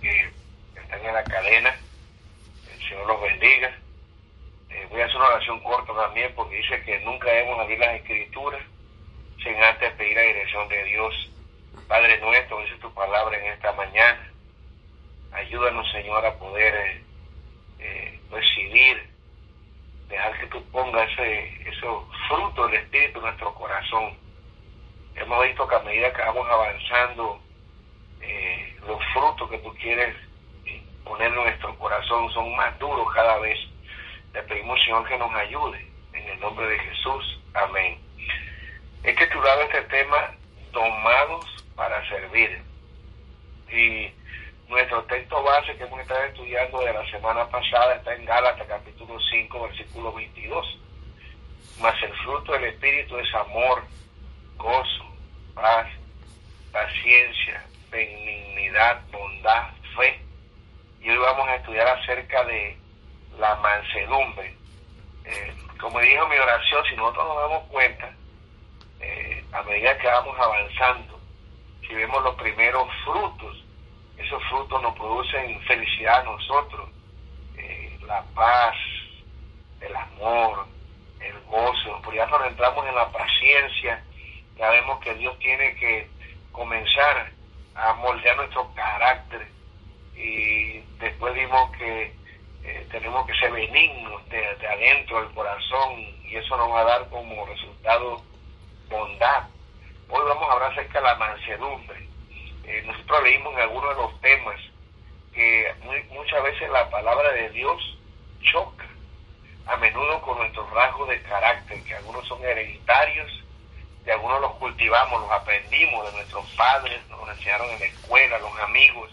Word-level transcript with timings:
que 0.00 0.30
están 0.74 1.04
en 1.04 1.14
la 1.14 1.24
cadena. 1.24 1.76
El 2.72 2.88
Señor 2.88 3.06
los 3.06 3.20
bendiga. 3.20 3.72
Eh, 4.70 4.86
voy 4.90 5.00
a 5.00 5.04
hacer 5.04 5.16
una 5.16 5.28
oración 5.28 5.60
corta 5.60 5.92
también 5.94 6.32
porque 6.34 6.56
dice 6.56 6.82
que 6.82 7.00
nunca 7.00 7.30
debemos 7.30 7.60
abrir 7.60 7.78
las 7.78 7.96
escrituras 7.96 8.62
sin 9.42 9.62
antes 9.62 9.92
pedir 9.94 10.16
la 10.16 10.22
dirección 10.22 10.68
de 10.68 10.84
Dios. 10.84 11.30
Padre 11.88 12.18
nuestro, 12.18 12.60
dice 12.62 12.74
tu 12.78 12.92
palabra 12.92 13.38
en 13.38 13.52
esta 13.52 13.72
mañana. 13.72 14.32
Ayúdanos, 15.32 15.90
Señor, 15.92 16.24
a 16.24 16.34
poder 16.34 16.74
eh, 16.74 17.02
eh, 17.78 18.20
recibir, 18.30 19.08
dejar 20.08 20.38
que 20.40 20.46
tú 20.46 20.64
pongas 20.70 21.08
ese, 21.12 21.68
esos 21.68 22.04
frutos 22.28 22.70
del 22.70 22.80
Espíritu 22.80 23.18
en 23.18 23.26
nuestro 23.26 23.54
corazón. 23.54 24.16
Hemos 25.14 25.44
visto 25.44 25.68
que 25.68 25.74
a 25.76 25.80
medida 25.80 26.12
que 26.12 26.22
vamos 26.22 26.46
avanzando, 26.50 27.40
eh, 28.20 28.65
los 28.86 28.98
frutos 29.12 29.50
que 29.50 29.58
tú 29.58 29.74
quieres 29.74 30.14
poner 31.04 31.28
en 31.28 31.34
nuestro 31.34 31.76
corazón 31.78 32.30
son 32.32 32.54
más 32.56 32.78
duros 32.78 33.06
cada 33.14 33.38
vez. 33.38 33.58
Le 34.32 34.42
pedimos, 34.42 34.80
Señor, 34.82 35.06
que 35.08 35.18
nos 35.18 35.32
ayude. 35.34 35.86
En 36.12 36.28
el 36.28 36.40
nombre 36.40 36.66
de 36.66 36.78
Jesús. 36.78 37.40
Amén. 37.54 37.98
He 39.04 39.12
titulado 39.14 39.62
este 39.62 39.82
tema 39.82 40.32
Tomados 40.72 41.64
para 41.74 42.06
servir. 42.08 42.60
Y 43.70 44.10
nuestro 44.68 45.02
texto 45.04 45.42
base 45.42 45.76
que 45.76 45.84
hemos 45.84 46.00
estado 46.00 46.24
estudiando 46.24 46.80
de 46.80 46.92
la 46.92 47.10
semana 47.10 47.48
pasada 47.48 47.96
está 47.96 48.14
en 48.14 48.24
Gálatas 48.24 48.66
capítulo 48.66 49.18
5, 49.20 49.62
versículo 49.62 50.12
22. 50.12 50.78
Mas 51.80 52.02
el 52.02 52.12
fruto 52.24 52.52
del 52.52 52.64
Espíritu 52.64 53.18
es 53.18 53.34
amor, 53.34 53.84
gozo, 54.56 55.04
paz, 55.54 55.86
paciencia, 56.72 57.64
benignidad, 57.96 59.00
bondad, 59.10 59.70
fe. 59.96 60.20
Y 61.00 61.08
hoy 61.08 61.18
vamos 61.18 61.48
a 61.48 61.56
estudiar 61.56 61.88
acerca 61.88 62.44
de 62.44 62.76
la 63.38 63.54
mansedumbre. 63.56 64.54
Eh, 65.24 65.54
como 65.80 65.98
dijo 66.00 66.28
mi 66.28 66.36
oración, 66.36 66.84
si 66.88 66.96
nosotros 66.96 67.26
nos 67.26 67.36
damos 67.36 67.62
cuenta, 67.70 68.12
eh, 69.00 69.44
a 69.52 69.62
medida 69.62 69.96
que 69.98 70.06
vamos 70.06 70.36
avanzando, 70.38 71.20
si 71.80 71.94
vemos 71.94 72.22
los 72.22 72.34
primeros 72.34 72.86
frutos, 73.04 73.64
esos 74.18 74.42
frutos 74.50 74.82
nos 74.82 74.94
producen 74.94 75.60
felicidad 75.62 76.20
a 76.20 76.24
nosotros, 76.24 76.90
eh, 77.56 77.98
la 78.06 78.22
paz, 78.34 78.74
el 79.80 79.94
amor, 79.96 80.66
el 81.20 81.38
gozo. 81.44 82.02
Por 82.02 82.14
ya 82.14 82.28
cuando 82.28 82.48
entramos 82.48 82.86
en 82.86 82.94
la 82.94 83.08
paciencia, 83.10 84.04
ya 84.56 84.70
vemos 84.70 85.00
que 85.00 85.14
Dios 85.14 85.38
tiene 85.38 85.74
que 85.76 86.08
comenzar 86.52 87.35
a 87.76 87.92
moldear 87.94 88.36
nuestro 88.36 88.72
carácter 88.74 89.46
y 90.16 90.80
después 90.98 91.34
vimos 91.34 91.70
que 91.76 92.14
eh, 92.64 92.86
tenemos 92.90 93.26
que 93.26 93.34
ser 93.34 93.52
benignos 93.52 94.28
de, 94.28 94.66
adentro 94.66 95.20
del 95.20 95.34
corazón 95.34 95.92
y 96.24 96.36
eso 96.36 96.56
nos 96.56 96.70
va 96.70 96.80
a 96.80 96.84
dar 96.84 97.08
como 97.10 97.46
resultado 97.46 98.22
bondad. 98.88 99.44
Hoy 100.08 100.22
vamos 100.26 100.48
a 100.48 100.52
hablar 100.52 100.72
acerca 100.72 101.00
de 101.00 101.04
la 101.04 101.14
mansedumbre. 101.16 102.08
Eh, 102.64 102.82
nosotros 102.86 103.22
leímos 103.22 103.52
en 103.54 103.60
algunos 103.60 103.96
de 103.96 104.02
los 104.02 104.20
temas 104.20 104.60
que 105.32 105.74
muchas 106.10 106.42
veces 106.42 106.70
la 106.70 106.88
palabra 106.90 107.30
de 107.32 107.50
Dios 107.50 107.98
choca 108.40 108.86
a 109.66 109.76
menudo 109.76 110.22
con 110.22 110.38
nuestros 110.38 110.70
rasgos 110.70 111.08
de 111.08 111.20
carácter, 111.22 111.82
que 111.84 111.94
algunos 111.94 112.26
son 112.26 112.42
hereditarios, 112.42 113.44
y 114.06 114.10
algunos 114.10 114.40
los 114.40 114.52
cultivamos, 114.54 115.20
los 115.20 115.30
aprendimos 115.32 116.06
de 116.06 116.12
nuestros 116.12 116.46
padres, 116.56 117.00
nos 117.08 117.28
enseñaron 117.28 117.68
en 117.70 117.80
la 117.80 117.86
escuela, 117.86 118.38
los 118.38 118.58
amigos. 118.60 119.10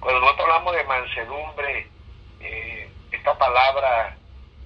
Cuando 0.00 0.20
nosotros 0.20 0.48
hablamos 0.48 0.74
de 0.74 0.84
mansedumbre, 0.84 1.90
eh, 2.40 2.90
esta 3.12 3.36
palabra, 3.36 4.16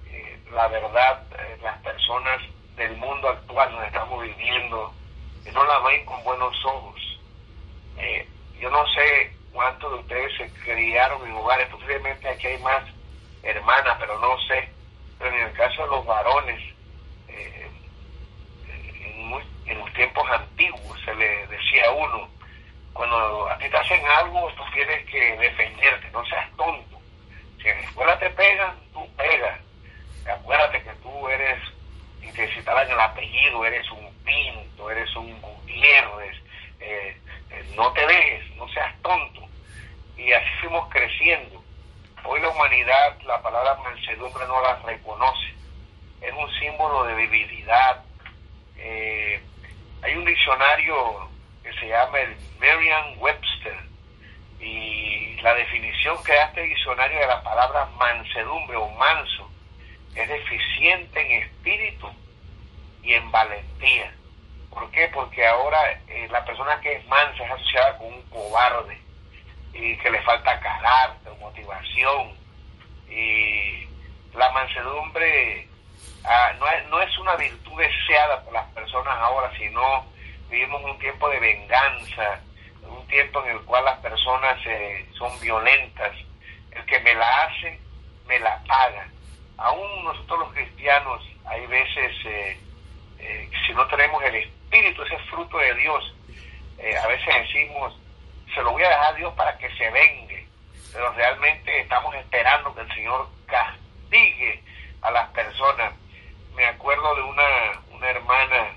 eh, 0.07 0.39
la 0.51 0.67
verdad, 0.67 1.23
las 1.61 1.77
personas 1.79 2.41
del 2.75 2.95
mundo 2.97 3.29
actual 3.29 3.71
donde 3.71 3.87
estamos 3.87 4.23
viviendo, 4.23 4.93
no 5.53 5.63
la 5.65 5.79
ven 5.79 6.05
con 6.05 6.23
buenos 6.23 6.55
ojos. 6.65 7.19
Eh, 7.97 8.27
yo 8.59 8.69
no 8.69 8.85
sé 8.87 9.35
cuántos 9.51 9.91
de 9.91 9.99
ustedes 9.99 10.37
se 10.37 10.53
criaron 10.63 11.25
en 11.27 11.33
hogares, 11.33 11.67
posiblemente 11.69 12.27
aquí 12.29 12.47
hay 12.47 12.57
más 12.59 12.83
hermanas, 13.43 13.97
pero 13.99 14.19
no 14.19 14.37
sé. 14.47 14.69
Pero 15.19 15.35
en 15.35 15.47
el 15.47 15.53
caso 15.53 15.83
de 15.83 15.87
los 15.89 16.05
varones, 16.05 16.61
eh, 17.27 17.69
en, 19.65 19.79
los 19.79 19.90
tiempos 20.01 20.27
antiguos 20.31 20.99
se 21.05 21.13
le 21.13 21.45
decía 21.45 21.85
a 21.85 21.91
uno, 21.91 22.27
cuando 22.91 23.47
a 23.47 23.57
ti 23.59 23.69
te 23.69 23.77
hacen 23.77 24.03
algo, 24.17 24.51
tú 24.57 24.63
tienes 24.73 25.05
que 25.05 25.37
defenderte, 25.37 26.09
no 26.11 26.25
seas 26.25 26.49
tonto. 26.57 26.99
Si 27.61 27.69
en 27.69 27.77
la 27.77 27.83
escuela 27.83 28.17
te 28.17 28.31
pegan, 28.31 28.75
tú 28.93 29.07
pegas. 29.15 29.59
Acuérdate 30.27 30.81
que 30.81 30.89
tú 31.03 31.29
eres 31.29 31.59
necesitaban 32.21 32.89
el 32.89 32.99
apellido, 32.99 33.63
eres 33.63 33.87
un 33.91 34.11
Pinto, 34.23 34.89
eres 34.89 35.15
un 35.15 35.39
Gutiérrez, 35.39 36.37
eh, 36.79 37.17
eh, 37.51 37.73
no 37.75 37.91
te 37.93 38.05
dejes, 38.07 38.55
no 38.55 38.67
seas 38.69 38.99
tonto. 39.03 39.41
Y 40.17 40.31
así 40.31 40.49
fuimos 40.61 40.89
creciendo. 40.89 41.63
Hoy 42.23 42.41
la 42.41 42.49
humanidad, 42.49 43.19
la 43.25 43.39
palabra 43.41 43.75
mansedumbre 43.83 44.47
no 44.47 44.61
la 44.61 44.77
reconoce. 44.77 45.53
Es 46.21 46.33
un 46.33 46.49
símbolo 46.59 47.03
de 47.03 47.15
debilidad. 47.15 48.03
Eh, 48.77 49.41
hay 50.01 50.15
un 50.15 50.25
diccionario 50.25 51.29
que 51.63 51.73
se 51.73 51.87
llama 51.87 52.19
el 52.19 52.35
Merriam-Webster 52.59 53.77
y 54.59 55.39
la 55.41 55.53
definición 55.55 56.21
que 56.23 56.33
da 56.33 56.45
este 56.45 56.61
diccionario 56.61 57.19
de 57.19 57.27
la 57.27 57.43
palabra 57.43 57.85
mansedumbre 57.97 58.77
o 58.77 58.89
manso 58.89 59.49
es 60.15 60.27
deficiente 60.27 61.19
en 61.21 61.43
espíritu 61.43 62.09
y 63.03 63.13
en 63.13 63.31
valentía. 63.31 64.13
¿Por 64.69 64.89
qué? 64.91 65.09
Porque 65.13 65.45
ahora 65.45 65.79
eh, 66.07 66.27
la 66.31 66.43
persona 66.45 66.79
que 66.81 66.93
es 66.93 67.07
mansa 67.07 67.43
es 67.43 67.51
asociada 67.51 67.97
con 67.97 68.07
un 68.07 68.21
cobarde 68.29 68.99
y 69.73 69.97
que 69.97 70.11
le 70.11 70.21
falta 70.21 70.59
carácter, 70.59 71.33
motivación. 71.39 72.35
Y 73.09 73.87
la 74.33 74.49
mansedumbre 74.51 75.67
ah, 76.23 76.53
no, 76.59 76.67
es, 76.67 76.87
no 76.89 77.01
es 77.01 77.17
una 77.19 77.35
virtud 77.35 77.79
deseada 77.79 78.43
por 78.43 78.53
las 78.53 78.67
personas 78.71 79.17
ahora, 79.17 79.51
sino 79.57 80.05
vivimos 80.49 80.83
un 80.83 80.99
tiempo 80.99 81.29
de 81.29 81.39
venganza, 81.39 82.39
un 82.83 83.05
tiempo 83.07 83.43
en 83.45 83.57
el 83.57 83.61
cual 83.61 83.85
las 83.85 83.99
personas 83.99 84.57
eh, 84.65 85.07
son 85.17 85.31
violentas. 85.39 86.15
El 86.71 86.85
que 86.85 86.99
me 86.99 87.13
la 87.15 87.43
hace, 87.43 87.79
me 88.27 88.39
la 88.39 88.61
paga. 88.63 89.07
Aún 89.57 90.03
nosotros 90.03 90.39
los 90.39 90.53
cristianos 90.53 91.21
hay 91.45 91.65
veces... 91.67 92.11
Eh, 92.25 92.59
eh, 93.21 93.49
si 93.67 93.73
no 93.73 93.85
tenemos 93.87 94.23
el 94.23 94.35
espíritu, 94.35 95.03
ese 95.03 95.17
fruto 95.29 95.57
de 95.57 95.75
Dios, 95.75 96.15
eh, 96.79 96.97
a 96.97 97.07
veces 97.07 97.27
decimos, 97.27 97.95
se 98.53 98.61
lo 98.63 98.71
voy 98.71 98.83
a 98.83 98.89
dejar 98.89 99.13
a 99.13 99.17
Dios 99.17 99.33
para 99.35 99.57
que 99.57 99.69
se 99.75 99.89
vengue, 99.91 100.47
pero 100.91 101.11
realmente 101.13 101.81
estamos 101.81 102.15
esperando 102.15 102.73
que 102.73 102.81
el 102.81 102.93
Señor 102.95 103.29
castigue 103.45 104.63
a 105.01 105.11
las 105.11 105.29
personas. 105.29 105.93
Me 106.55 106.65
acuerdo 106.65 107.15
de 107.15 107.21
una, 107.23 107.81
una 107.91 108.09
hermana 108.09 108.75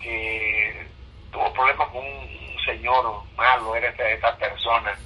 que 0.00 0.86
tuvo 1.32 1.52
problemas 1.52 1.88
con 1.88 2.04
un 2.04 2.56
señor 2.64 3.22
malo, 3.36 3.74
era 3.76 3.88
esta, 3.88 4.08
esta 4.10 4.36
persona, 4.36 4.96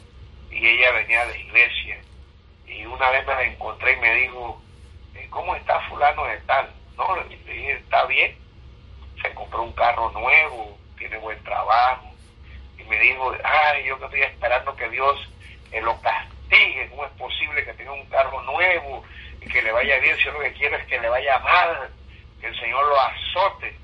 y 0.50 0.66
ella 0.66 0.92
venía 0.92 1.26
de 1.26 1.40
iglesia. 1.40 2.00
Y 2.66 2.84
una 2.86 3.10
vez 3.10 3.26
me 3.26 3.34
la 3.34 3.44
encontré 3.44 3.92
y 3.92 4.00
me 4.00 4.14
dijo, 4.14 4.62
eh, 5.14 5.26
¿cómo 5.30 5.54
está 5.56 5.80
fulano 5.88 6.24
de 6.24 6.38
tal? 6.40 6.70
No, 6.96 7.16
le 7.16 7.36
dije, 7.36 7.72
está 7.72 8.04
bien 8.06 8.42
se 9.22 9.32
compró 9.34 9.62
un 9.62 9.72
carro 9.72 10.10
nuevo, 10.10 10.76
tiene 10.98 11.16
buen 11.18 11.42
trabajo, 11.44 12.10
y 12.78 12.84
me 12.84 12.98
dijo, 12.98 13.32
ay, 13.44 13.84
yo 13.84 13.98
que 13.98 14.04
estoy 14.04 14.22
esperando 14.22 14.74
que 14.76 14.88
Dios 14.90 15.28
eh, 15.70 15.80
lo 15.80 15.98
castigue, 16.00 16.88
¿cómo 16.90 17.04
es 17.06 17.12
posible 17.12 17.64
que 17.64 17.74
tenga 17.74 17.92
un 17.92 18.06
carro 18.06 18.42
nuevo 18.42 19.04
que 19.50 19.62
le 19.62 19.72
vaya 19.72 19.98
bien 19.98 20.16
si 20.18 20.24
lo 20.24 20.40
que 20.40 20.52
quiero 20.52 20.76
es 20.76 20.86
que 20.86 21.00
le 21.00 21.08
vaya 21.08 21.38
mal, 21.40 21.90
que 22.40 22.46
el 22.46 22.60
Señor 22.60 22.84
lo 22.86 23.00
azote? 23.00 23.76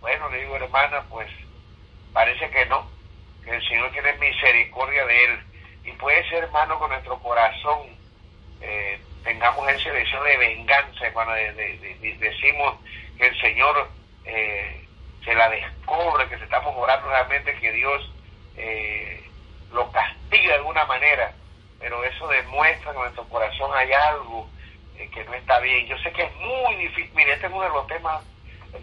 Bueno, 0.00 0.28
le 0.30 0.40
digo, 0.40 0.56
hermana, 0.56 1.02
pues 1.08 1.28
parece 2.12 2.48
que 2.50 2.66
no, 2.66 2.88
que 3.44 3.50
el 3.50 3.68
Señor 3.68 3.90
tiene 3.92 4.12
misericordia 4.14 5.04
de 5.06 5.24
él. 5.24 5.40
Y 5.84 5.92
puede 5.92 6.28
ser, 6.28 6.44
hermano, 6.44 6.78
con 6.78 6.90
nuestro 6.90 7.18
corazón 7.20 7.96
eh, 8.60 9.00
tengamos 9.24 9.68
ese 9.68 9.90
deseo 9.90 10.22
de 10.22 10.36
venganza 10.36 11.12
cuando 11.12 11.34
decimos 11.34 12.74
que 13.18 13.26
el 13.26 13.40
Señor 13.40 13.88
eh, 14.24 14.86
se 15.24 15.34
la 15.34 15.50
descubre, 15.50 16.28
que 16.28 16.38
se 16.38 16.44
estamos 16.44 16.74
orando 16.76 17.08
realmente 17.08 17.54
que 17.56 17.72
Dios 17.72 18.12
eh, 18.56 19.28
lo 19.72 19.90
castiga 19.90 20.52
de 20.52 20.58
alguna 20.58 20.84
manera, 20.86 21.32
pero 21.80 22.02
eso 22.04 22.28
demuestra 22.28 22.92
que 22.92 22.96
en 22.96 23.02
nuestro 23.02 23.28
corazón 23.28 23.70
hay 23.74 23.92
algo 23.92 24.48
eh, 24.98 25.08
que 25.12 25.24
no 25.24 25.34
está 25.34 25.60
bien. 25.60 25.86
Yo 25.86 25.98
sé 25.98 26.12
que 26.12 26.22
es 26.22 26.34
muy 26.36 26.76
difícil, 26.76 27.10
mire, 27.14 27.34
este 27.34 27.46
es 27.46 27.52
uno 27.52 27.62
de 27.62 27.68
los 27.70 27.86
temas 27.86 28.24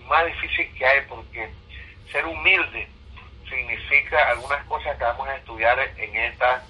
más 0.08 0.26
difíciles 0.26 0.74
que 0.74 0.86
hay 0.86 1.02
porque 1.08 1.50
ser 2.12 2.26
humilde 2.26 2.88
significa 3.50 4.30
algunas 4.30 4.64
cosas 4.66 4.98
que 4.98 5.04
vamos 5.04 5.28
a 5.28 5.36
estudiar 5.36 5.80
en 5.98 6.16
esta 6.16 6.64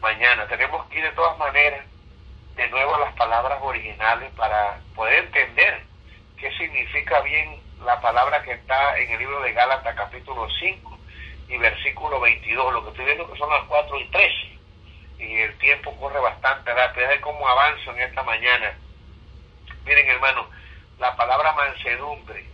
mañana. 0.00 0.46
Tenemos 0.48 0.86
que 0.86 0.98
ir 0.98 1.04
de 1.04 1.12
todas 1.12 1.36
maneras 1.38 1.84
de 2.56 2.68
nuevo 2.68 2.94
a 2.94 3.00
las 3.00 3.14
palabras 3.14 3.58
originales 3.62 4.30
para 4.36 4.80
poder 4.94 5.24
entender 5.24 5.82
qué 6.38 6.50
significa 6.56 7.20
bien 7.20 7.60
la 7.84 8.00
palabra 8.00 8.42
que 8.42 8.52
está 8.52 8.98
en 8.98 9.10
el 9.10 9.18
libro 9.18 9.40
de 9.40 9.52
Gálatas 9.52 9.94
capítulo 9.94 10.48
5 10.58 10.98
y 11.48 11.58
versículo 11.58 12.20
22. 12.20 12.72
Lo 12.72 12.84
que 12.84 12.90
estoy 12.90 13.04
viendo 13.04 13.30
que 13.30 13.38
son 13.38 13.50
las 13.50 13.64
4 13.64 14.00
y 14.00 14.04
13 14.06 14.60
y 15.18 15.36
el 15.38 15.58
tiempo 15.58 15.94
corre 15.98 16.20
bastante 16.20 16.72
rápido. 16.72 17.10
Es 17.10 17.20
cómo 17.20 17.46
avanzo 17.46 17.92
en 17.92 18.00
esta 18.00 18.22
mañana. 18.22 18.74
Miren 19.84 20.08
hermano, 20.08 20.48
la 20.98 21.16
palabra 21.16 21.52
mansedumbre 21.52 22.44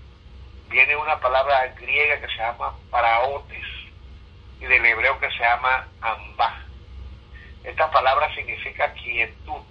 viene 0.69 0.97
una 0.97 1.19
palabra 1.21 1.67
griega 1.79 2.21
que 2.21 2.29
se 2.29 2.37
llama 2.37 2.75
paraotes 2.91 3.67
y 4.61 4.65
del 4.65 4.85
hebreo 4.85 5.19
que 5.19 5.31
se 5.31 5.39
llama 5.39 5.87
ambá. 6.01 6.63
Esta 7.65 7.91
palabra 7.91 8.33
significa 8.35 8.93
quietud. 8.95 9.63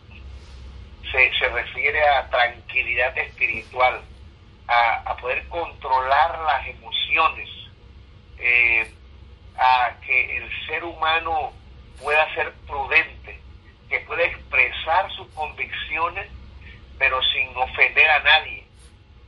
Se, 1.11 1.31
se 1.39 1.47
refiere 1.49 2.05
a 2.07 2.29
tranquilidad 2.29 3.17
espiritual, 3.17 4.01
a, 4.67 4.95
a 5.05 5.17
poder 5.17 5.47
controlar 5.47 6.39
las 6.39 6.67
emociones, 6.67 7.49
eh, 8.37 8.93
a 9.57 9.93
que 10.05 10.37
el 10.37 10.65
ser 10.67 10.83
humano 10.83 11.53
pueda 12.01 12.33
ser 12.33 12.51
prudente, 12.67 13.39
que 13.87 13.99
pueda 14.01 14.23
expresar 14.23 15.09
sus 15.11 15.27
convicciones, 15.29 16.29
pero 16.97 17.21
sin 17.23 17.55
ofender 17.55 18.09
a 18.09 18.19
nadie, 18.19 18.65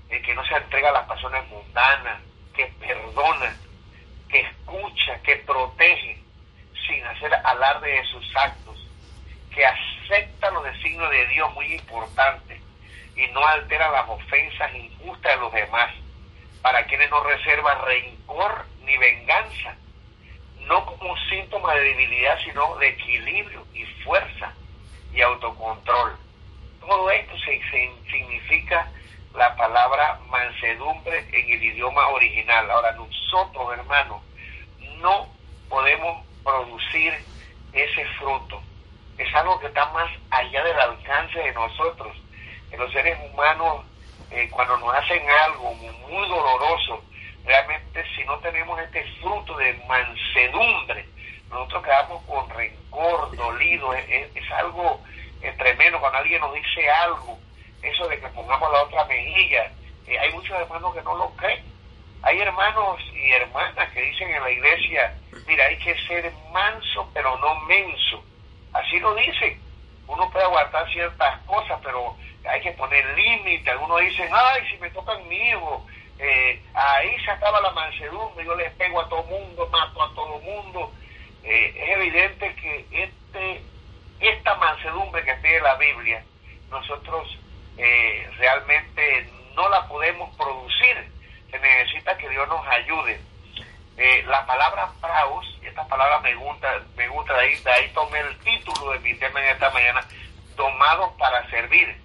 el 0.10 0.22
que 0.22 0.34
no 0.34 0.46
se 0.46 0.56
entrega 0.56 0.90
a 0.90 0.94
las 0.94 1.08
pasiones 1.08 1.48
mundanas, 1.50 2.22
que 2.56 2.66
perdona, 2.80 3.56
que 4.30 4.40
escucha, 4.40 5.22
que 5.24 5.38
protege, 5.38 6.22
sin 6.88 7.06
hacer 7.06 7.34
alarde 7.34 7.92
de 7.92 8.04
sus 8.06 8.36
actos, 8.36 8.88
que 9.54 9.66
acepta 9.66 10.52
los 10.52 10.64
designios 10.64 11.10
de 11.12 11.28
Dios, 11.28 11.54
muy 11.54 11.74
importante, 11.74 12.62
y 13.16 13.28
no 13.28 13.46
altera 13.46 13.92
las 13.92 14.08
ofensas 14.08 14.74
injustas 14.76 15.34
de 15.34 15.42
los 15.42 15.54
demás, 15.54 15.94
para 16.62 16.86
quienes 16.86 17.10
no 17.10 17.24
reserva 17.24 17.76
rencor 17.86 18.66
ni 18.84 18.98
venganza, 18.98 19.76
no 20.62 20.86
como 20.86 21.12
un 21.12 21.30
síntoma 21.30 21.74
de 21.76 21.84
debilidad, 21.84 22.38
sino 22.44 22.76
de 22.78 22.90
equilibrio 22.90 23.66
y 23.74 23.86
fuerza 24.04 24.54
y 25.14 25.22
autocontrol. 25.22 26.27
Todo 26.88 27.12
esto 27.12 27.38
se, 27.40 27.62
significa 28.10 28.90
la 29.34 29.54
palabra 29.58 30.20
mansedumbre 30.30 31.20
en 31.34 31.52
el 31.52 31.64
idioma 31.64 32.08
original. 32.08 32.72
Ahora 32.72 32.94
nosotros, 32.94 33.78
hermanos, 33.78 34.22
no 35.02 35.28
podemos 35.68 36.26
producir 36.46 37.14
ese 37.74 38.06
fruto. 38.18 38.62
Es 39.18 39.34
algo 39.36 39.60
que 39.60 39.68
está 39.68 39.86
más 39.92 40.10
allá 40.30 40.64
del 40.64 40.80
alcance 40.80 41.40
de 41.40 41.52
nosotros. 41.52 42.16
En 42.72 42.80
los 42.80 42.92
seres 42.94 43.18
humanos, 43.32 43.86
eh, 44.32 44.48
cuando 44.50 44.78
nos 44.78 44.96
hacen 44.96 45.22
algo 45.46 45.74
muy 45.74 46.28
doloroso, 46.30 47.04
realmente 47.44 48.04
si 48.16 48.24
no 48.24 48.40
tenemos 48.40 48.80
este 48.80 49.04
fruto 49.20 49.58
de 49.58 49.74
mansedumbre, 49.88 51.06
nosotros 51.50 51.84
quedamos 51.84 52.24
con 52.24 52.50
rencor, 52.50 53.36
dolido, 53.36 53.94
es, 53.94 54.52
algo 54.52 55.02
tremendo 55.58 56.00
cuando 56.00 56.20
alguien 56.20 56.42
nos 56.42 56.54
dice 56.54 56.90
algo, 56.90 57.38
eso 57.82 58.08
de 58.08 58.20
que 58.20 58.28
pongamos 58.30 58.72
la 58.72 58.84
otra 58.84 59.06
mejilla, 59.06 59.72
eh, 60.08 60.18
hay 60.20 60.32
muchos 60.34 60.58
hermanos 60.60 60.96
que 60.96 61.02
no 61.04 61.16
lo 61.16 61.30
creen. 61.32 61.64
Hay 62.24 62.40
hermanos 62.40 63.00
y 63.14 63.32
hermanas 63.32 63.90
que 63.92 64.02
dicen 64.02 64.30
en 64.30 64.42
la 64.42 64.50
iglesia, 64.50 65.16
mira, 65.46 65.66
hay 65.66 65.78
que 65.78 65.96
ser 66.08 66.32
manso 66.52 67.10
pero 67.14 67.38
no 67.38 67.56
menso. 67.62 68.24
Así 68.74 69.00
lo 69.00 69.14
dicen. 69.16 69.62
Uno 70.08 70.30
puede 70.32 70.46
aguantar 70.46 70.90
ciertas 70.92 71.40
cosas, 71.42 71.80
pero 71.84 72.16
hay 72.50 72.62
que 72.62 72.72
poner 72.72 73.06
límite. 73.18 73.70
Algunos 73.70 74.00
dicen, 74.00 74.30
ay, 74.32 74.62
si 74.72 74.78
me 74.78 74.90
tocan 74.92 75.28
mi 75.28 75.36
hijo, 75.36 75.86
eh, 76.20 76.62
ahí 76.74 77.16
se 77.24 77.32
acaba 77.32 77.62
la 77.62 77.72
mansedumbre, 77.72 78.46
yo 78.46 78.56
les 78.56 78.72
pego 78.74 79.02
a 79.02 79.10
todo 79.10 79.24
mundo, 79.24 79.68
mato 79.68 80.02
a 80.02 80.14
todo 80.16 80.40
mundo. 80.40 80.92
Eh, 81.44 81.74
es 81.78 81.90
evidente 81.90 82.56
que 82.56 82.86
este, 82.92 83.62
esta 84.20 84.56
mansedumbre 84.56 85.24
que 85.24 85.34
tiene 85.36 85.60
la 85.62 85.76
Biblia, 85.94 86.24
nosotros 86.70 87.38
eh, 87.78 88.30
realmente 88.38 89.30
no 89.56 89.70
la 89.70 89.88
podemos 89.88 90.36
producir. 90.36 91.12
Se 91.52 91.60
necesita 91.60 92.18
que 92.18 92.30
Dios 92.30 92.48
nos 92.48 92.66
ayude. 92.68 93.20
la 94.28 94.46
palabra 94.46 94.92
praus, 95.02 95.46
esta 95.64 95.88
palabra 95.88 96.20
me 96.20 96.36
gusta, 96.36 96.82
me 96.96 97.08
gusta 97.08 97.34
de 97.34 97.40
ahí, 97.40 97.56
de 97.56 97.72
ahí 97.72 97.90
tomé 97.94 98.20
el 98.20 98.38
título 98.40 98.92
de 98.92 99.00
mi 99.00 99.14
tema 99.16 99.42
en 99.42 99.50
esta 99.50 99.70
mañana, 99.72 100.02
tomado 100.56 101.16
para 101.18 101.50
servir. 101.50 101.96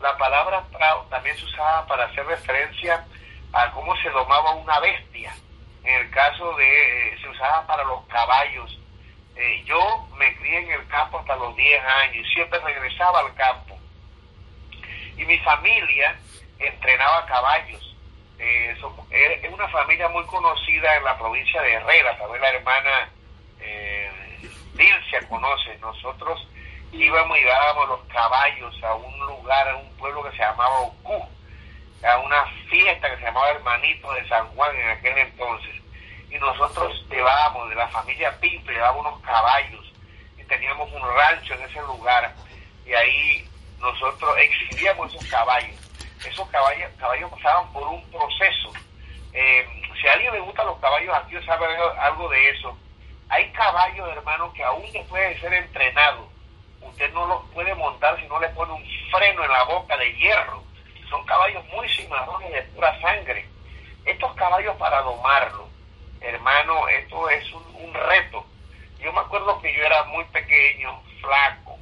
La 0.00 0.16
palabra 0.16 0.62
praus 0.72 1.08
también 1.10 1.36
se 1.36 1.44
usaba 1.44 1.86
para 1.86 2.04
hacer 2.04 2.26
referencia 2.26 3.06
a 3.52 3.70
cómo 3.72 3.96
se 3.96 4.10
domaba 4.10 4.54
una 4.54 4.80
bestia. 4.80 5.34
En 5.84 5.94
el 5.94 6.10
caso 6.10 6.54
de, 6.56 7.12
eh, 7.12 7.18
se 7.20 7.28
usaba 7.28 7.66
para 7.66 7.84
los 7.84 8.04
caballos. 8.06 8.78
Yo 9.64 10.08
me 10.16 10.34
crié 10.36 10.58
en 10.58 10.70
el 10.70 10.86
campo 10.88 11.18
hasta 11.18 11.36
los 11.36 11.56
10 11.56 11.82
años 11.82 12.26
y 12.26 12.34
siempre 12.34 12.58
regresaba 12.60 13.20
al 13.20 13.34
campo. 13.34 13.78
Y 15.16 15.24
mi 15.24 15.38
familia 15.38 16.18
entrenaba 16.58 17.26
caballos. 17.26 17.96
Eh, 18.38 18.74
es 19.42 19.52
una 19.52 19.68
familia 19.68 20.08
muy 20.08 20.24
conocida 20.24 20.96
en 20.96 21.04
la 21.04 21.18
provincia 21.18 21.60
de 21.62 21.72
Herrera, 21.74 22.18
también 22.18 22.40
la 22.40 22.50
hermana 22.50 23.08
eh, 23.60 24.10
Dilcia 24.74 25.28
conoce. 25.28 25.76
Nosotros 25.78 26.46
íbamos 26.92 27.38
y 27.38 27.44
dábamos 27.44 27.88
los 27.88 28.00
caballos 28.06 28.82
a 28.82 28.94
un 28.94 29.18
lugar, 29.26 29.68
a 29.68 29.76
un 29.76 29.96
pueblo 29.96 30.22
que 30.24 30.30
se 30.32 30.42
llamaba 30.42 30.80
Ocú 30.80 31.28
a 32.02 32.18
una 32.18 32.46
fiesta 32.68 33.10
que 33.10 33.16
se 33.16 33.22
llamaba 33.22 33.50
Hermanito 33.50 34.12
de 34.12 34.26
San 34.28 34.46
Juan 34.48 34.74
en 34.76 34.88
aquel 34.88 35.18
entonces. 35.18 35.79
Y 36.30 36.38
nosotros 36.38 37.04
llevábamos, 37.10 37.68
de 37.68 37.74
la 37.74 37.88
familia 37.88 38.38
Pinto, 38.40 38.70
llevábamos 38.70 39.06
unos 39.06 39.20
caballos 39.22 39.92
y 40.38 40.44
teníamos 40.44 40.90
un 40.92 41.02
rancho 41.02 41.54
en 41.54 41.62
ese 41.62 41.80
lugar. 41.82 42.34
Y 42.86 42.92
ahí 42.94 43.48
nosotros 43.78 44.36
exhibíamos 44.38 45.12
esos 45.14 45.28
caballos. 45.28 45.76
Esos 46.24 46.48
caballos, 46.50 46.90
caballos 46.98 47.30
pasaban 47.30 47.72
por 47.72 47.86
un 47.88 48.02
proceso. 48.10 48.72
Eh, 49.32 49.66
si 50.00 50.06
a 50.08 50.12
alguien 50.12 50.32
le 50.32 50.40
gustan 50.40 50.66
los 50.66 50.78
caballos, 50.78 51.14
aquí 51.14 51.36
sabe 51.44 51.66
algo 52.00 52.28
de 52.28 52.50
eso. 52.50 52.76
Hay 53.28 53.50
caballos, 53.52 54.08
hermano, 54.10 54.52
que 54.52 54.62
aún 54.62 54.90
después 54.92 55.22
de 55.22 55.40
ser 55.40 55.54
entrenados, 55.54 56.28
usted 56.80 57.12
no 57.12 57.26
los 57.26 57.44
puede 57.50 57.74
montar 57.74 58.18
si 58.20 58.26
no 58.26 58.40
le 58.40 58.48
pone 58.50 58.72
un 58.72 58.84
freno 59.10 59.44
en 59.44 59.50
la 59.50 59.64
boca 59.64 59.96
de 59.96 60.12
hierro 60.14 60.70
son 61.10 61.24
caballos 61.26 61.62
muy 61.74 61.88
cimarrones 61.88 62.52
de 62.52 62.62
pura 62.62 62.98
sangre. 63.00 63.44
Estos 64.06 64.32
caballos 64.34 64.76
para 64.76 65.02
domarlos, 65.02 65.68
hermano, 66.20 66.88
esto 66.88 67.28
es 67.30 67.52
un, 67.52 67.92
reto. 67.92 68.46
Yo 69.00 69.12
me 69.12 69.20
acuerdo 69.20 69.60
que 69.60 69.74
yo 69.74 69.82
era 69.82 70.04
muy 70.04 70.24
pequeño, 70.26 71.02
flaco, 71.20 71.78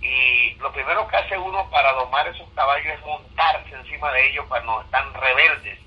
y 0.00 0.54
lo 0.54 0.72
primero 0.72 1.06
que 1.08 1.16
hace 1.16 1.36
uno 1.38 1.68
para 1.70 1.92
domar 1.92 2.26
esos 2.26 2.48
caballos 2.54 2.86
es 2.86 3.00
montarse 3.04 3.74
encima 3.74 4.12
de 4.12 4.30
ellos 4.30 4.46
cuando 4.48 4.80
están 4.82 5.12
rebeldes. 5.14 5.78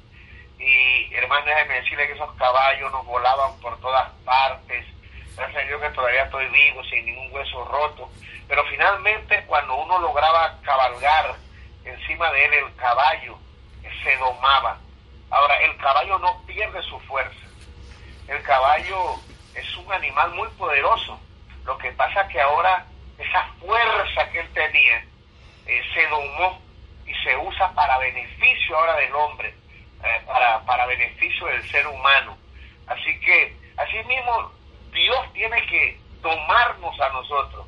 Y 0.59 1.13
hermano, 1.13 1.45
déjeme 1.45 1.81
decirle 1.81 2.07
que 2.07 2.13
esos 2.13 2.33
caballos 2.35 2.91
nos 2.91 3.05
volaban 3.05 3.59
por 3.59 3.79
todas 3.81 4.09
partes. 4.23 4.85
Gracias 5.35 5.63
a 5.63 5.67
Dios 5.67 5.81
que 5.81 5.89
todavía 5.89 6.23
estoy 6.23 6.47
vivo, 6.47 6.83
sin 6.85 7.05
ningún 7.05 7.33
hueso 7.33 7.65
roto. 7.65 8.09
Pero 8.47 8.63
finalmente, 8.65 9.43
cuando 9.47 9.75
uno 9.75 9.99
lograba 9.99 10.59
cabalgar 10.61 11.35
encima 11.83 12.31
de 12.31 12.45
él 12.45 12.53
el 12.53 12.75
caballo 12.75 13.37
se 14.03 14.15
domaba. 14.17 14.77
Ahora, 15.31 15.55
el 15.61 15.75
caballo 15.77 16.19
no 16.19 16.41
pierde 16.45 16.81
su 16.83 16.99
fuerza. 17.01 17.44
El 18.27 18.41
caballo 18.43 19.15
es 19.53 19.77
un 19.77 19.91
animal 19.91 20.31
muy 20.33 20.49
poderoso. 20.57 21.19
Lo 21.65 21.77
que 21.77 21.91
pasa 21.93 22.27
que 22.27 22.41
ahora 22.41 22.85
esa 23.17 23.43
fuerza 23.59 24.29
que 24.31 24.39
él 24.39 24.49
tenía 24.53 25.03
eh, 25.65 25.81
se 25.93 26.07
domó 26.07 26.61
y 27.05 27.13
se 27.23 27.35
usa 27.37 27.71
para 27.73 27.97
beneficio 27.99 28.77
ahora 28.77 28.95
del 28.97 29.13
hombre, 29.15 29.53
eh, 30.03 30.21
para, 30.25 30.63
para 30.65 30.85
beneficio 30.85 31.47
del 31.47 31.67
ser 31.69 31.87
humano. 31.87 32.37
Así 32.87 33.19
que, 33.19 33.55
así 33.77 33.97
mismo, 34.07 34.51
Dios 34.91 35.33
tiene 35.33 35.65
que 35.67 35.99
tomarnos 36.21 36.99
a 36.99 37.09
nosotros. 37.09 37.65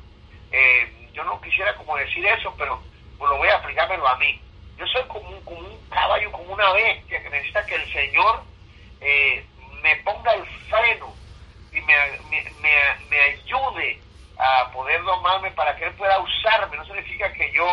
Eh, 0.50 1.10
yo 1.12 1.24
no 1.24 1.40
quisiera 1.40 1.74
como 1.76 1.96
decir 1.96 2.24
eso, 2.26 2.54
pero 2.56 2.80
lo 3.18 3.36
voy 3.36 3.48
a 3.48 3.56
aplicármelo 3.56 4.06
a 4.06 4.16
mí. 4.16 4.40
Yo 4.76 4.86
soy 4.86 5.02
como 5.08 5.28
un, 5.28 5.40
como 5.44 5.58
un 5.58 5.88
caballo, 5.90 6.30
como 6.30 6.52
una 6.52 6.72
bestia 6.72 7.22
que 7.22 7.30
necesita 7.30 7.66
que 7.66 7.74
el 7.74 7.92
Señor 7.92 8.42
eh, 9.00 9.44
me 9.82 9.96
ponga 9.96 10.32
el 10.34 10.46
freno 10.68 11.14
y 11.72 11.80
me, 11.80 11.94
me, 12.30 12.52
me, 13.10 13.20
ayude 13.20 14.00
a 14.38 14.70
poder 14.72 15.02
domarme 15.02 15.50
para 15.52 15.76
que 15.76 15.84
Él 15.84 15.94
pueda 15.94 16.18
usarme. 16.18 16.76
No 16.76 16.84
significa 16.84 17.32
que 17.32 17.52
yo 17.52 17.66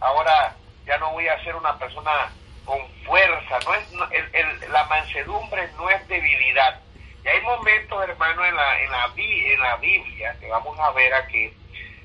ahora 0.00 0.56
ya 0.86 0.98
no 0.98 1.10
voy 1.12 1.28
a 1.28 1.42
ser 1.44 1.54
una 1.56 1.78
persona 1.78 2.32
con 2.64 2.78
fuerza. 3.04 3.58
No 3.64 3.74
es, 3.74 3.88
el, 4.32 4.72
la 4.72 4.84
mansedumbre 4.84 5.68
no 5.76 5.90
es 5.90 6.06
debilidad. 6.08 6.80
Y 7.24 7.28
hay 7.28 7.40
momentos, 7.42 8.08
hermano, 8.08 8.44
en 8.44 8.56
la, 8.56 8.82
en 8.82 8.90
la, 8.90 9.12
en 9.16 9.60
la 9.60 9.76
Biblia 9.76 10.36
que 10.40 10.48
vamos 10.48 10.78
a 10.78 10.90
ver 10.92 11.12
aquí, 11.14 11.44
eh, 11.44 11.52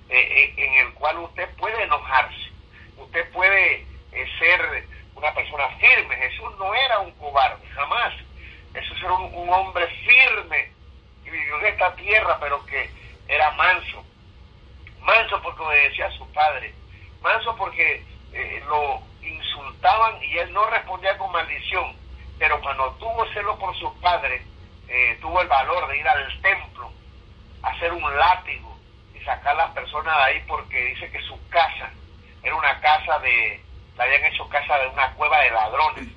eh, 0.10 0.54
en 0.58 0.88
el 0.88 0.94
cual 0.96 1.20
usted 1.20 1.50
puede 1.56 1.84
enojarse, 1.84 2.52
usted 2.98 3.32
puede 3.32 3.86
eh, 4.12 4.28
ser 4.40 4.86
una 5.16 5.34
persona 5.34 5.70
firme. 5.80 6.16
Jesús 6.16 6.52
no 6.60 6.74
era 6.74 7.00
un 7.00 7.12
cobarde, 7.12 7.66
jamás. 7.70 8.14
Jesús 8.74 8.98
era 9.00 9.14
un, 9.14 9.50
hombre 9.50 9.88
firme 9.88 10.72
y 11.26 11.30
vivió 11.30 11.60
en 11.60 11.66
esta 11.68 11.96
tierra, 11.96 12.38
pero 12.40 12.66
que 12.66 12.90
era 13.28 13.52
manso. 13.52 14.04
Manso 15.02 15.42
porque 15.42 15.62
obedecía 15.62 16.08
a 16.08 16.18
su 16.18 16.28
padre. 16.32 16.74
Manso 17.22 17.56
porque 17.56 18.04
lo 18.68 19.02
insultaban 19.22 20.22
y 20.24 20.38
él 20.38 20.52
no 20.54 20.66
respondía 20.68 21.18
con 21.18 21.32
maldición. 21.32 21.96
Pero 22.40 22.60
cuando 22.62 22.92
tuvo 22.94 23.26
celo 23.34 23.58
por 23.60 23.78
su 23.78 23.94
padre, 24.00 24.42
eh, 24.88 25.18
tuvo 25.22 25.42
el 25.42 25.48
valor 25.48 25.88
de 25.88 25.98
ir 25.98 26.08
al 26.08 26.42
templo, 26.42 26.92
hacer 27.62 27.94
un 27.94 28.18
látigo 28.18 28.78
y 29.16 29.24
sacar 29.24 29.54
a 29.54 29.66
las 29.66 29.72
personas 29.72 30.16
de 30.18 30.24
ahí 30.24 30.44
porque 30.48 30.84
dice 30.86 31.10
que 31.12 31.22
su 31.22 31.38
casa 31.50 31.92
era 32.42 32.56
una 32.56 32.80
casa 32.82 33.20
de, 33.20 33.64
la 33.98 34.04
habían 34.04 34.26
hecho 34.26 34.48
casa 34.50 34.78
de 34.80 34.88
una 34.88 35.14
cueva 35.14 35.40
de 35.40 35.52
ladrones. 35.52 36.08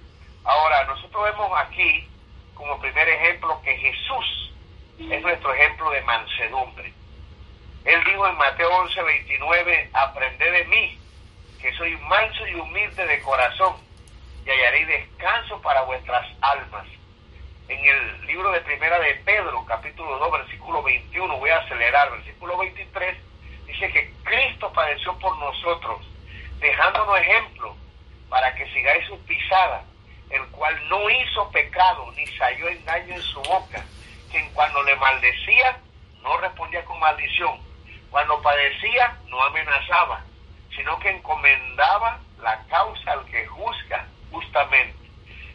Ahora, 0.45 0.85
nosotros 0.85 1.25
vemos 1.25 1.51
aquí 1.59 2.09
como 2.57 2.81
primer 2.81 3.09
ejemplo 3.09 3.61
que 3.63 3.77
Jesús 3.77 4.53
es 4.99 5.23
nuestro 5.23 5.55
ejemplo 5.55 5.91
de 5.91 6.01
mansedumbre. 6.03 6.93
Él 7.85 8.03
dijo 8.05 8.27
en 8.27 8.37
Mateo 8.37 8.69
11, 8.69 9.03
29, 9.03 9.91
aprended 9.93 10.53
de 10.53 10.65
mí, 10.65 10.99
que 11.61 11.73
soy 11.75 11.97
manso 11.99 12.47
y 12.49 12.55
humilde 12.55 13.07
de 13.07 13.21
corazón, 13.23 13.77
y 14.45 14.51
hallaré 14.51 14.87
descanso 14.87 15.61
para 15.63 15.83
vuestras 15.83 16.27
almas 16.41 16.87
en 17.69 17.85
el 17.85 18.27
libro 18.27 18.51
de 18.53 18.61
Primera 18.61 18.99
de 19.01 19.15
Pedro, 19.25 19.65
capítulo 19.67 20.19
2, 20.19 20.33
versículo 20.33 20.83
21, 20.83 21.37
voy 21.37 21.51
a 21.51 21.59
acelerar, 21.59 22.11
versículo 22.13 22.57
23, 22.59 23.17
dice 23.67 23.93
que 23.93 24.13
Cristo 24.23 24.73
padeció 24.73 25.19
por 25.19 25.37
nosotros, 25.39 26.07
dejándonos 26.61 27.19
ejemplo 27.19 27.77
para 28.29 28.55
que 28.55 28.73
sigáis 28.73 29.07
su 29.07 29.19
pisada, 29.25 29.85
el 30.31 30.47
cual 30.49 30.89
no 30.89 31.09
hizo 31.11 31.51
pecado 31.51 32.11
ni 32.17 32.27
salió 32.39 32.69
engaño 32.69 33.15
en 33.15 33.23
su 33.23 33.41
boca, 33.43 33.85
quien 34.31 34.49
cuando 34.53 34.83
le 34.83 34.97
maldecía 34.97 35.79
no 36.23 36.37
respondía 36.39 36.85
con 36.85 36.99
maldición, 36.99 37.61
cuando 38.11 38.41
padecía 38.43 39.17
no 39.29 39.43
amenazaba, 39.43 40.25
sino 40.75 40.99
que 40.99 41.11
encomendaba 41.11 42.21
la 42.43 42.63
causa 42.69 43.13
al 43.13 43.25
que 43.27 43.47
juzga 43.47 44.07
justamente. 44.31 44.97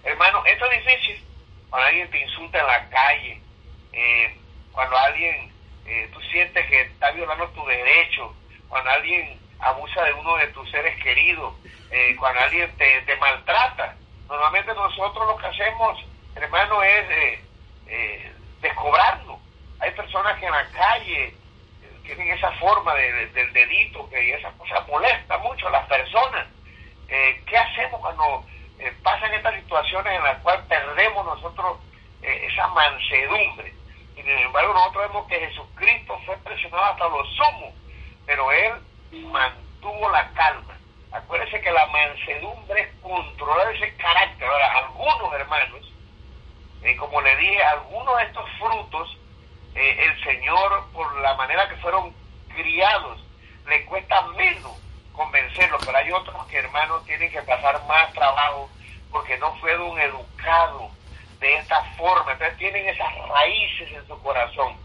Hermano, 0.04 0.44
esto 0.46 0.66
es 0.72 0.86
difícil 0.86 1.24
cuando 1.70 1.88
alguien 1.88 2.12
te 2.12 2.22
insulta 2.22 2.60
en 2.60 2.68
la 2.68 2.90
calle, 2.90 3.42
eh, 3.94 4.38
cuando 4.72 4.98
alguien, 4.98 5.51
eh, 5.86 6.10
tú 6.12 6.20
sientes 6.22 6.66
que 6.68 6.82
está 6.82 7.12
violando 7.12 7.48
tu 7.50 7.66
derecho, 7.66 8.36
cuando 8.68 8.90
alguien 8.90 9.40
abusa 9.60 10.04
de 10.04 10.13
uno 10.13 10.36
de 10.38 10.48
tus 10.48 10.70
seres 10.70 11.01
queridos, 11.01 11.54
eh, 11.92 12.16
cuando 12.18 12.42
alguien 12.42 12.70
te, 12.78 13.01
te, 13.01 13.16
maltrata. 13.18 13.96
Normalmente 14.32 14.74
nosotros 14.74 15.28
lo 15.28 15.38
que 15.38 15.48
hacemos, 15.48 16.00
hermano, 16.36 16.82
es 16.82 17.40
descobrarnos. 18.62 19.40
Hay 19.80 19.92
personas 19.92 20.40
que 20.40 20.46
en 20.46 20.52
la 20.52 20.66
calle 20.72 21.36
tienen 22.04 22.30
esa 22.30 22.52
forma 22.54 22.96
de, 22.96 23.28
del 23.28 23.54
dedito, 23.54 24.10
que 24.10 24.34
esa 24.34 24.52
cosa 24.54 24.84
molesta 24.88 25.38
mucho 25.40 25.68
a 25.68 25.72
las 25.72 25.86
personas. 25.88 26.48
¿Qué 27.08 27.58
hacemos 27.58 28.00
cuando 28.00 28.46
eh, 28.82 28.92
pasan 29.04 29.32
estas 29.32 29.54
situaciones 29.54 30.12
en 30.12 30.24
las 30.24 30.40
cuales 30.40 30.66
perdemos 30.66 31.24
nosotros 31.24 31.78
eh, 32.24 32.48
esa 32.52 32.68
mansedumbre. 32.70 33.72
Sin 34.16 34.28
embargo, 34.28 34.74
nosotros 34.74 35.08
vemos 35.08 35.28
que 35.28 35.40
Jesucristo 35.40 36.20
fue 36.26 36.36
presionado 36.38 36.86
hasta 36.86 37.08
lo 37.08 37.24
sumo, 37.26 37.74
pero 38.26 38.52
Él 38.52 38.74
mantuvo 39.32 40.10
la 40.10 40.28
calma. 40.32 40.76
Acuérdense 41.12 41.62
que 41.62 41.72
la 41.72 41.86
mansedumbre 41.88 42.82
es 42.82 42.89
controlar 43.01 43.75
ese 43.75 43.96
carácter. 43.98 44.48
Ahora, 44.48 44.77
algunos 44.77 45.34
hermanos, 45.34 45.94
eh, 46.84 46.96
como 46.96 47.22
le 47.22 47.36
dije, 47.36 47.63
algunos 47.63 48.18
de 48.18 48.24
estos 48.24 48.50
frutos, 48.60 49.18
el 49.75 50.24
Señor, 50.24 50.91
por 50.91 51.20
la 51.22 51.34
manera 51.36 51.68
que 51.70 51.75
fueron 51.77 52.13
criados, 52.53 53.24
le 53.68 53.86
cuesta 53.86 54.22
menos 54.38 54.82
convencerlo, 55.13 55.77
pero 55.86 55.98
hay 55.98 56.12
otros 56.12 56.46
que 56.48 56.58
hermanos 56.58 57.06
tienen 57.06 57.32
que 57.32 57.41
pasar 57.41 57.82
más 57.88 58.12
trabajo 58.13 58.70
porque 59.12 59.38
no 59.38 59.53
fueron 59.58 60.00
educados 60.00 60.91
de 61.39 61.58
esta 61.58 61.84
forma, 61.98 62.32
entonces 62.32 62.58
tienen 62.58 62.88
esas 62.88 63.13
raíces 63.27 63.91
en 63.91 64.08
su 64.08 64.22
corazón. 64.22 64.75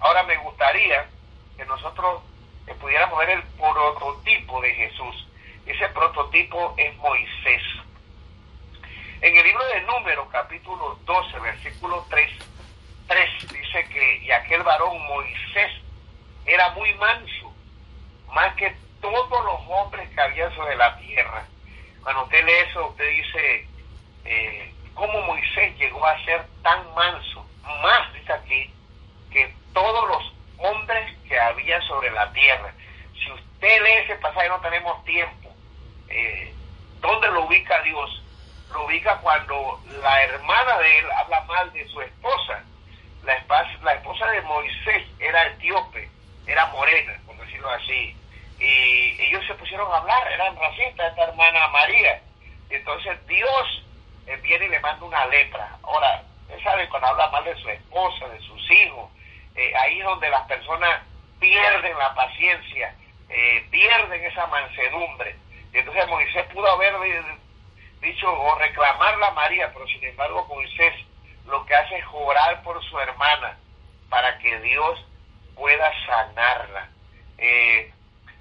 Ahora 0.00 0.22
me 0.24 0.36
gustaría 0.38 1.06
que 1.56 1.64
nosotros 1.66 2.22
eh, 2.66 2.74
pudiéramos 2.74 3.18
ver 3.18 3.30
el 3.30 3.42
prototipo 3.42 4.60
de 4.60 4.74
Jesús. 4.74 5.26
Ese 5.70 5.88
prototipo 5.90 6.74
es 6.76 6.96
Moisés. 6.96 7.62
En 9.20 9.36
el 9.36 9.46
libro 9.46 9.64
de 9.66 9.82
Números, 9.82 10.26
capítulo 10.32 10.98
12, 11.04 11.38
versículo 11.38 12.04
3, 12.10 12.28
3, 13.06 13.52
dice 13.52 13.84
que, 13.88 14.16
y 14.16 14.32
aquel 14.32 14.64
varón 14.64 15.00
Moisés 15.06 15.70
era 16.44 16.70
muy 16.70 16.92
manso, 16.94 17.54
más 18.34 18.52
que 18.56 18.74
todos 19.00 19.44
los 19.44 19.60
hombres 19.68 20.10
que 20.10 20.20
había 20.20 20.52
sobre 20.56 20.74
la 20.74 20.98
tierra. 20.98 21.46
Cuando 22.02 22.24
usted 22.24 22.44
lee 22.44 22.68
eso, 22.68 22.88
usted 22.88 23.08
dice, 23.08 23.68
eh, 24.24 24.74
¿cómo 24.94 25.22
Moisés 25.22 25.78
llegó 25.78 26.04
a 26.04 26.24
ser 26.24 26.44
tan 26.64 26.92
manso? 26.96 27.46
Más, 27.80 28.12
dice 28.12 28.32
aquí, 28.32 28.74
que 29.30 29.54
todos 29.72 30.08
los 30.08 30.32
hombres 30.58 31.16
que 31.28 31.38
había 31.38 31.80
sobre 31.82 32.10
la 32.10 32.32
tierra. 32.32 32.74
Si 33.14 33.30
usted 33.30 33.82
lee 33.82 34.02
ese 34.04 34.16
pasaje, 34.16 34.48
no 34.48 34.60
tenemos 34.60 35.04
tiempo. 35.04 35.39
Eh, 36.10 36.54
¿Dónde 37.00 37.28
lo 37.28 37.44
ubica 37.46 37.80
Dios? 37.82 38.22
Lo 38.72 38.84
ubica 38.84 39.16
cuando 39.18 39.80
la 40.02 40.22
hermana 40.22 40.78
de 40.78 40.98
él 40.98 41.06
habla 41.12 41.40
mal 41.42 41.72
de 41.72 41.86
su 41.88 42.00
esposa. 42.00 42.62
La, 43.24 43.34
esposa, 43.34 43.68
la 43.82 43.94
esposa 43.94 44.26
de 44.30 44.42
Moisés 44.42 45.06
era 45.18 45.46
etíope, 45.46 46.08
era 46.46 46.66
morena, 46.66 47.18
por 47.26 47.36
decirlo 47.38 47.70
así 47.70 48.16
y 48.60 49.16
ellos 49.22 49.44
se 49.46 49.54
pusieron 49.54 49.90
a 49.90 49.96
hablar, 49.96 50.30
eran 50.32 50.54
racistas, 50.56 51.10
esta 51.10 51.24
hermana 51.24 51.68
María. 51.68 52.20
Entonces 52.68 53.26
Dios 53.26 53.84
eh, 54.26 54.36
viene 54.42 54.66
y 54.66 54.68
le 54.68 54.80
manda 54.80 55.04
una 55.04 55.24
lepra. 55.26 55.76
Ahora, 55.82 56.22
usted 56.42 56.62
sabe, 56.62 56.88
cuando 56.88 57.08
habla 57.08 57.28
mal 57.30 57.44
de 57.44 57.56
su 57.56 57.68
esposa, 57.68 58.28
de 58.28 58.38
sus 58.40 58.70
hijos, 58.70 59.10
eh, 59.54 59.72
ahí 59.76 59.98
es 59.98 60.04
donde 60.04 60.28
las 60.28 60.46
personas 60.46 61.02
pierden 61.40 61.96
la 61.96 62.14
paciencia, 62.14 62.94
eh, 63.30 63.66
pierden 63.70 64.24
esa 64.24 64.46
mansedumbre. 64.46 65.34
Y 65.72 65.78
entonces 65.78 66.08
Moisés 66.08 66.46
pudo 66.52 66.70
haber 66.70 66.94
dicho 68.00 68.32
o 68.32 68.54
reclamarla 68.58 69.28
a 69.28 69.32
María, 69.32 69.72
pero 69.72 69.86
sin 69.86 70.04
embargo 70.04 70.46
Moisés 70.46 70.94
lo 71.46 71.64
que 71.66 71.74
hace 71.74 71.98
es 71.98 72.04
orar 72.12 72.62
por 72.62 72.82
su 72.84 72.98
hermana 72.98 73.58
para 74.08 74.38
que 74.38 74.60
Dios 74.60 75.04
pueda 75.54 75.90
sanarla. 76.06 76.88
Eh, 77.38 77.92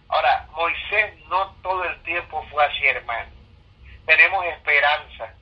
Ahora, 0.10 0.48
Moisés 0.56 1.14
no 1.28 1.54
todo 1.62 1.84
el 1.86 2.02
tiempo 2.02 2.44
fue 2.50 2.66
así, 2.66 2.86
hermano. 2.88 3.30
Tenemos 4.08 4.44
esperanza. 4.46 5.34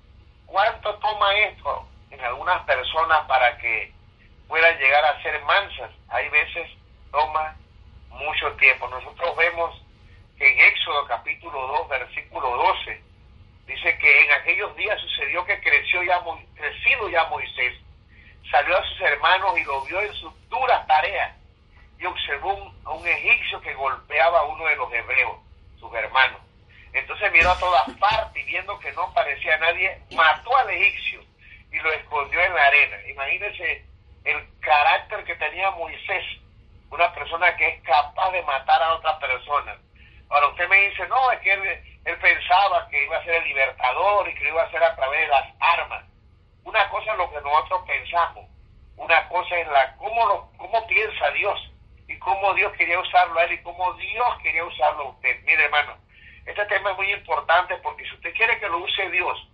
¿Cuánto 0.45 0.93
toma 0.95 1.33
esto 1.39 1.87
en 2.11 2.19
algunas 2.19 2.63
personas 2.63 3.25
para 3.27 3.57
que 3.59 3.93
puedan 4.47 4.77
llegar 4.77 5.05
a 5.05 5.21
ser 5.21 5.41
mansas? 5.43 5.89
Hay 6.09 6.27
veces 6.29 6.69
toma 7.11 7.55
mucho 8.09 8.51
tiempo. 8.57 8.89
Nosotros 8.89 9.37
vemos 9.37 9.81
en 10.39 10.59
Éxodo 10.59 11.05
capítulo 11.07 11.59
2, 11.67 11.89
versículo 11.89 12.47
12, 12.57 13.01
dice 13.65 13.97
que 13.97 14.23
en 14.23 14.31
aquellos 14.33 14.75
días 14.75 14.99
sucedió 15.01 15.45
que 15.45 15.59
creció 15.61 16.03
ya, 16.03 16.21
crecido 16.55 17.09
ya 17.09 17.25
Moisés, 17.25 17.73
salió 18.51 18.77
a 18.77 18.83
sus 18.83 19.01
hermanos 19.01 19.57
y 19.59 19.63
lo 19.63 19.81
vio 19.85 19.99
en 20.01 20.13
sus 20.13 20.49
duras 20.49 20.85
tareas 20.87 21.35
y 21.99 22.05
observó 22.05 22.73
a 22.85 22.91
un 22.91 23.07
egipcio 23.07 23.59
que 23.61 23.73
golpeaba 23.73 24.39
a 24.39 24.45
uno 24.45 24.65
de 24.65 24.75
los 24.75 24.93
hebreos, 24.93 25.37
sus 25.79 25.93
hermanos. 25.93 26.39
Entonces 26.93 27.31
miró 27.31 27.51
a 27.51 27.59
todas 27.59 27.89
partes 27.97 28.41
y 28.41 28.45
viendo 28.45 28.79
que 28.79 28.91
no 28.93 29.11
parecía 29.13 29.57
nadie, 29.57 29.99
mató 30.11 30.55
al 30.57 30.69
egipcio 30.69 31.21
y 31.71 31.79
lo 31.79 31.91
escondió 31.93 32.39
en 32.41 32.53
la 32.53 32.65
arena. 32.65 32.97
Imagínense 33.09 33.85
el 34.23 34.59
carácter 34.59 35.23
que 35.25 35.35
tenía 35.35 35.71
Moisés, 35.71 36.23
una 36.89 37.13
persona 37.13 37.55
que 37.57 37.67
es 37.67 37.83
capaz 37.83 38.31
de 38.31 38.41
matar 38.43 38.81
a 38.83 38.93
otra 38.93 39.19
persona. 39.19 39.77
Ahora 40.29 40.47
usted 40.47 40.67
me 40.67 40.89
dice, 40.89 41.07
no, 41.07 41.31
es 41.31 41.39
que 41.39 41.53
él, 41.53 42.17
pensaba 42.21 42.87
que 42.89 43.03
iba 43.03 43.17
a 43.17 43.23
ser 43.23 43.35
el 43.35 43.43
libertador 43.45 44.27
y 44.29 44.33
que 44.35 44.43
lo 44.43 44.49
iba 44.49 44.61
a 44.63 44.65
hacer 44.65 44.83
a 44.83 44.95
través 44.95 45.21
de 45.21 45.27
las 45.27 45.53
armas. 45.59 46.05
Una 46.63 46.89
cosa 46.89 47.11
es 47.11 47.17
lo 47.17 47.29
que 47.31 47.41
nosotros 47.41 47.81
pensamos, 47.87 48.45
una 48.95 49.27
cosa 49.29 49.57
es 49.57 49.67
la 49.67 49.95
cómo, 49.97 50.25
lo, 50.25 50.51
cómo 50.57 50.87
piensa 50.87 51.31
Dios 51.31 51.71
y 52.07 52.17
cómo 52.19 52.53
Dios 52.53 52.73
quería 52.73 52.99
usarlo 52.99 53.39
a 53.39 53.43
él 53.45 53.53
y 53.53 53.63
cómo 53.63 53.93
Dios 53.93 54.37
quería 54.41 54.65
usarlo 54.65 55.03
a 55.03 55.09
usted. 55.09 55.43
Mire, 55.43 55.65
hermano, 55.65 55.97
este 56.45 56.65
tema 56.65 56.91
es 56.91 56.97
muy 56.97 57.11
importante 57.11 57.75
porque 57.77 58.05
si 58.05 58.13
usted 58.15 58.33
quiere 58.33 58.59
que 58.59 58.69
lo 58.69 58.79
use 58.79 59.09
Dios, 59.11 59.47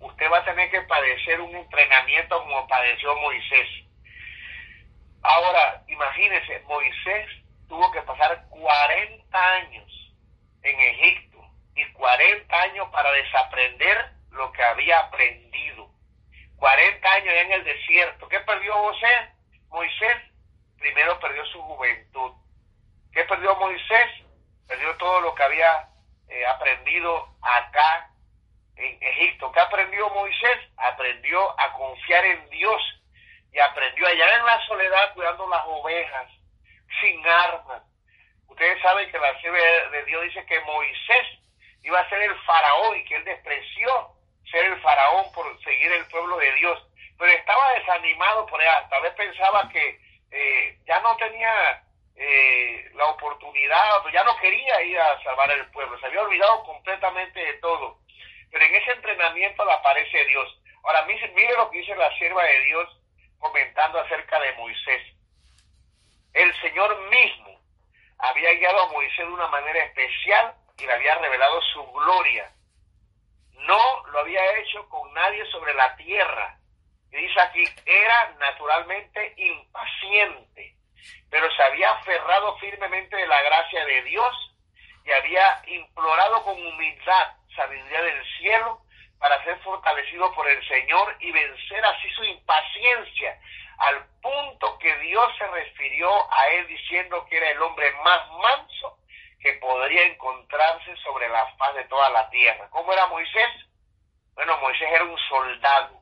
usted 0.00 0.30
va 0.30 0.38
a 0.38 0.44
tener 0.44 0.70
que 0.70 0.82
padecer 0.82 1.40
un 1.40 1.54
entrenamiento 1.54 2.40
como 2.42 2.66
padeció 2.66 3.14
Moisés. 3.16 3.68
Ahora, 5.22 5.82
imagínense, 5.88 6.60
Moisés 6.66 7.28
tuvo 7.68 7.90
que 7.92 8.02
pasar 8.02 8.44
40 8.50 9.54
años 9.54 9.87
en 10.68 10.80
Egipto 10.80 11.38
y 11.74 11.84
40 11.92 12.60
años 12.60 12.88
para 12.90 13.10
desaprender 13.12 14.12
lo 14.30 14.52
que 14.52 14.62
había 14.62 15.00
aprendido. 15.00 15.90
40 16.56 17.12
años 17.12 17.34
en 17.34 17.52
el 17.52 17.64
desierto. 17.64 18.28
¿Qué 18.28 18.40
perdió 18.40 18.74
José? 18.74 19.32
Moisés 19.68 20.16
primero 20.78 21.18
perdió 21.20 21.44
su 21.46 21.60
juventud. 21.62 22.32
¿Qué 23.12 23.24
perdió 23.24 23.54
Moisés? 23.56 24.10
Perdió 24.66 24.96
todo 24.96 25.20
lo 25.20 25.34
que 25.34 25.42
había 25.42 25.88
eh, 26.28 26.46
aprendido 26.46 27.28
acá 27.42 28.10
en 28.76 29.02
Egipto. 29.02 29.50
¿Qué 29.52 29.60
aprendió 29.60 30.08
Moisés? 30.10 30.58
Aprendió 30.76 31.60
a 31.60 31.72
confiar 31.72 32.24
en 32.24 32.48
Dios 32.50 32.80
y 33.52 33.58
aprendió 33.58 34.06
allá 34.06 34.36
en 34.36 34.44
la 34.44 34.66
soledad 34.66 35.14
cuidando 35.14 35.48
las 35.48 35.64
ovejas, 35.66 36.30
sin 37.00 37.26
armas. 37.26 37.82
Ustedes 38.48 38.80
saben 38.82 39.10
que 39.10 39.18
la 39.18 39.38
sierva 39.40 39.58
de 39.92 40.04
Dios 40.04 40.22
dice 40.24 40.44
que 40.46 40.60
Moisés 40.60 41.26
iba 41.82 42.00
a 42.00 42.08
ser 42.08 42.22
el 42.22 42.34
faraón 42.42 42.96
y 42.96 43.04
que 43.04 43.16
él 43.16 43.24
despreció 43.24 43.88
ser 44.50 44.64
el 44.64 44.80
faraón 44.80 45.30
por 45.32 45.46
seguir 45.62 45.92
el 45.92 46.06
pueblo 46.06 46.36
de 46.38 46.52
Dios. 46.54 46.82
Pero 47.18 47.32
estaba 47.32 47.72
desanimado 47.74 48.46
por 48.46 48.60
ella, 48.60 48.88
tal 48.88 49.02
vez 49.02 49.12
pensaba 49.14 49.68
que 49.68 50.00
eh, 50.30 50.78
ya 50.86 51.00
no 51.00 51.16
tenía 51.16 51.82
eh, 52.16 52.90
la 52.94 53.06
oportunidad, 53.06 54.04
ya 54.12 54.24
no 54.24 54.36
quería 54.38 54.82
ir 54.82 54.98
a 54.98 55.22
salvar 55.22 55.50
el 55.50 55.66
pueblo, 55.70 55.98
se 56.00 56.06
había 56.06 56.22
olvidado 56.22 56.64
completamente 56.64 57.38
de 57.38 57.54
todo. 57.54 57.98
Pero 58.50 58.64
en 58.64 58.74
ese 58.74 58.92
entrenamiento 58.92 59.64
le 59.64 59.72
aparece 59.72 60.24
Dios. 60.26 60.60
Ahora, 60.84 61.04
mire 61.04 61.56
lo 61.56 61.70
que 61.70 61.78
dice 61.78 61.94
la 61.96 62.16
sierva 62.16 62.42
de 62.44 62.60
Dios 62.64 62.88
comentando 63.38 64.00
acerca 64.00 64.40
de 64.40 64.52
Moisés. 64.54 65.02
El 66.32 66.54
Señor 66.60 66.98
mismo 67.10 67.47
había 68.18 68.52
guiado 68.54 68.82
a 68.82 68.92
Moisés 68.92 69.26
de 69.26 69.32
una 69.32 69.48
manera 69.48 69.84
especial 69.84 70.54
y 70.76 70.86
le 70.86 70.92
había 70.92 71.14
revelado 71.16 71.60
su 71.72 71.84
gloria. 71.92 72.50
No 73.52 74.06
lo 74.12 74.20
había 74.20 74.58
hecho 74.58 74.88
con 74.88 75.12
nadie 75.14 75.44
sobre 75.50 75.74
la 75.74 75.94
tierra. 75.96 76.58
Y 77.10 77.16
dice 77.16 77.40
aquí, 77.40 77.64
era 77.84 78.34
naturalmente 78.38 79.34
impaciente, 79.36 80.74
pero 81.30 81.50
se 81.54 81.62
había 81.62 81.90
aferrado 81.92 82.56
firmemente 82.58 83.16
de 83.16 83.26
la 83.26 83.42
gracia 83.42 83.84
de 83.84 84.02
Dios 84.02 84.54
y 85.04 85.12
había 85.12 85.62
implorado 85.66 86.42
con 86.44 86.54
humildad 86.54 87.32
sabiduría 87.56 88.02
del 88.02 88.24
cielo 88.38 88.82
para 89.18 89.42
ser 89.42 89.58
fortalecido 89.60 90.32
por 90.34 90.48
el 90.48 90.66
Señor 90.68 91.16
y 91.20 91.32
vencer 91.32 91.84
así 91.84 92.08
su 92.10 92.24
impaciencia, 92.24 93.40
al 93.78 94.06
punto 94.20 94.78
que 94.78 94.96
Dios 94.98 95.26
se 95.38 95.46
refirió 95.46 96.10
a 96.32 96.48
él 96.48 96.66
diciendo 96.66 97.24
que 97.28 97.36
era 97.36 97.50
el 97.50 97.62
hombre 97.62 97.92
más 98.04 98.30
manso 98.32 98.98
que 99.40 99.52
podría 99.54 100.04
encontrarse 100.04 100.96
sobre 100.96 101.28
la 101.28 101.46
faz 101.56 101.74
de 101.74 101.84
toda 101.84 102.10
la 102.10 102.28
tierra. 102.30 102.68
¿Cómo 102.70 102.92
era 102.92 103.06
Moisés? 103.06 103.50
Bueno, 104.34 104.58
Moisés 104.58 104.88
era 104.90 105.04
un 105.04 105.18
soldado. 105.28 106.00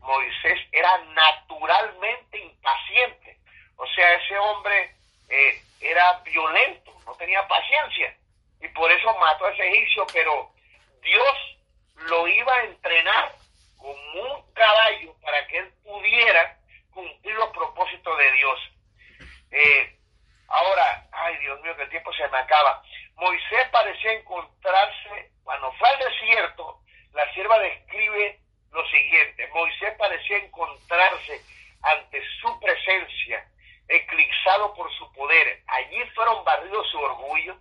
Moisés 0.00 0.60
era 0.72 0.98
naturalmente 0.98 2.38
impaciente. 2.38 3.38
O 3.76 3.86
sea, 3.88 4.14
ese 4.14 4.38
hombre 4.38 4.96
eh, 5.28 5.62
era 5.80 6.20
violento, 6.24 6.92
no 7.06 7.14
tenía 7.14 7.46
paciencia. 7.46 8.16
Y 8.60 8.68
por 8.68 8.90
eso 8.90 9.14
mató 9.18 9.46
a 9.46 9.52
ese 9.52 9.68
egipcio, 9.68 10.06
pero 10.12 10.50
Dios 11.02 11.58
lo 12.08 12.26
iba 12.26 12.54
a 12.54 12.64
entrenar 12.64 13.32
como 13.76 14.22
un 14.22 14.52
caballo 14.54 15.14
para 15.20 15.46
que 15.46 15.58
él 15.58 15.72
pudiera 15.84 16.58
cumplir 16.94 17.34
los 17.34 17.50
propósitos 17.50 18.18
de 18.18 18.32
Dios. 18.32 18.60
Eh, 19.50 19.98
ahora, 20.48 21.06
ay 21.12 21.36
Dios 21.38 21.60
mío, 21.60 21.76
que 21.76 21.82
el 21.82 21.90
tiempo 21.90 22.12
se 22.14 22.28
me 22.28 22.38
acaba. 22.38 22.82
Moisés 23.16 23.68
parecía 23.70 24.12
encontrarse, 24.12 25.32
cuando 25.42 25.72
fue 25.74 25.88
al 25.88 25.98
desierto, 25.98 26.80
la 27.12 27.32
sierva 27.34 27.58
describe 27.58 28.40
lo 28.72 28.84
siguiente, 28.88 29.48
Moisés 29.54 29.94
parecía 29.96 30.38
encontrarse 30.38 31.40
ante 31.82 32.20
su 32.40 32.58
presencia, 32.60 33.46
eclipsado 33.88 34.74
por 34.74 34.92
su 34.94 35.12
poder. 35.12 35.62
Allí 35.66 36.02
fueron 36.14 36.44
barridos 36.44 36.88
su 36.90 36.98
orgullo 36.98 37.56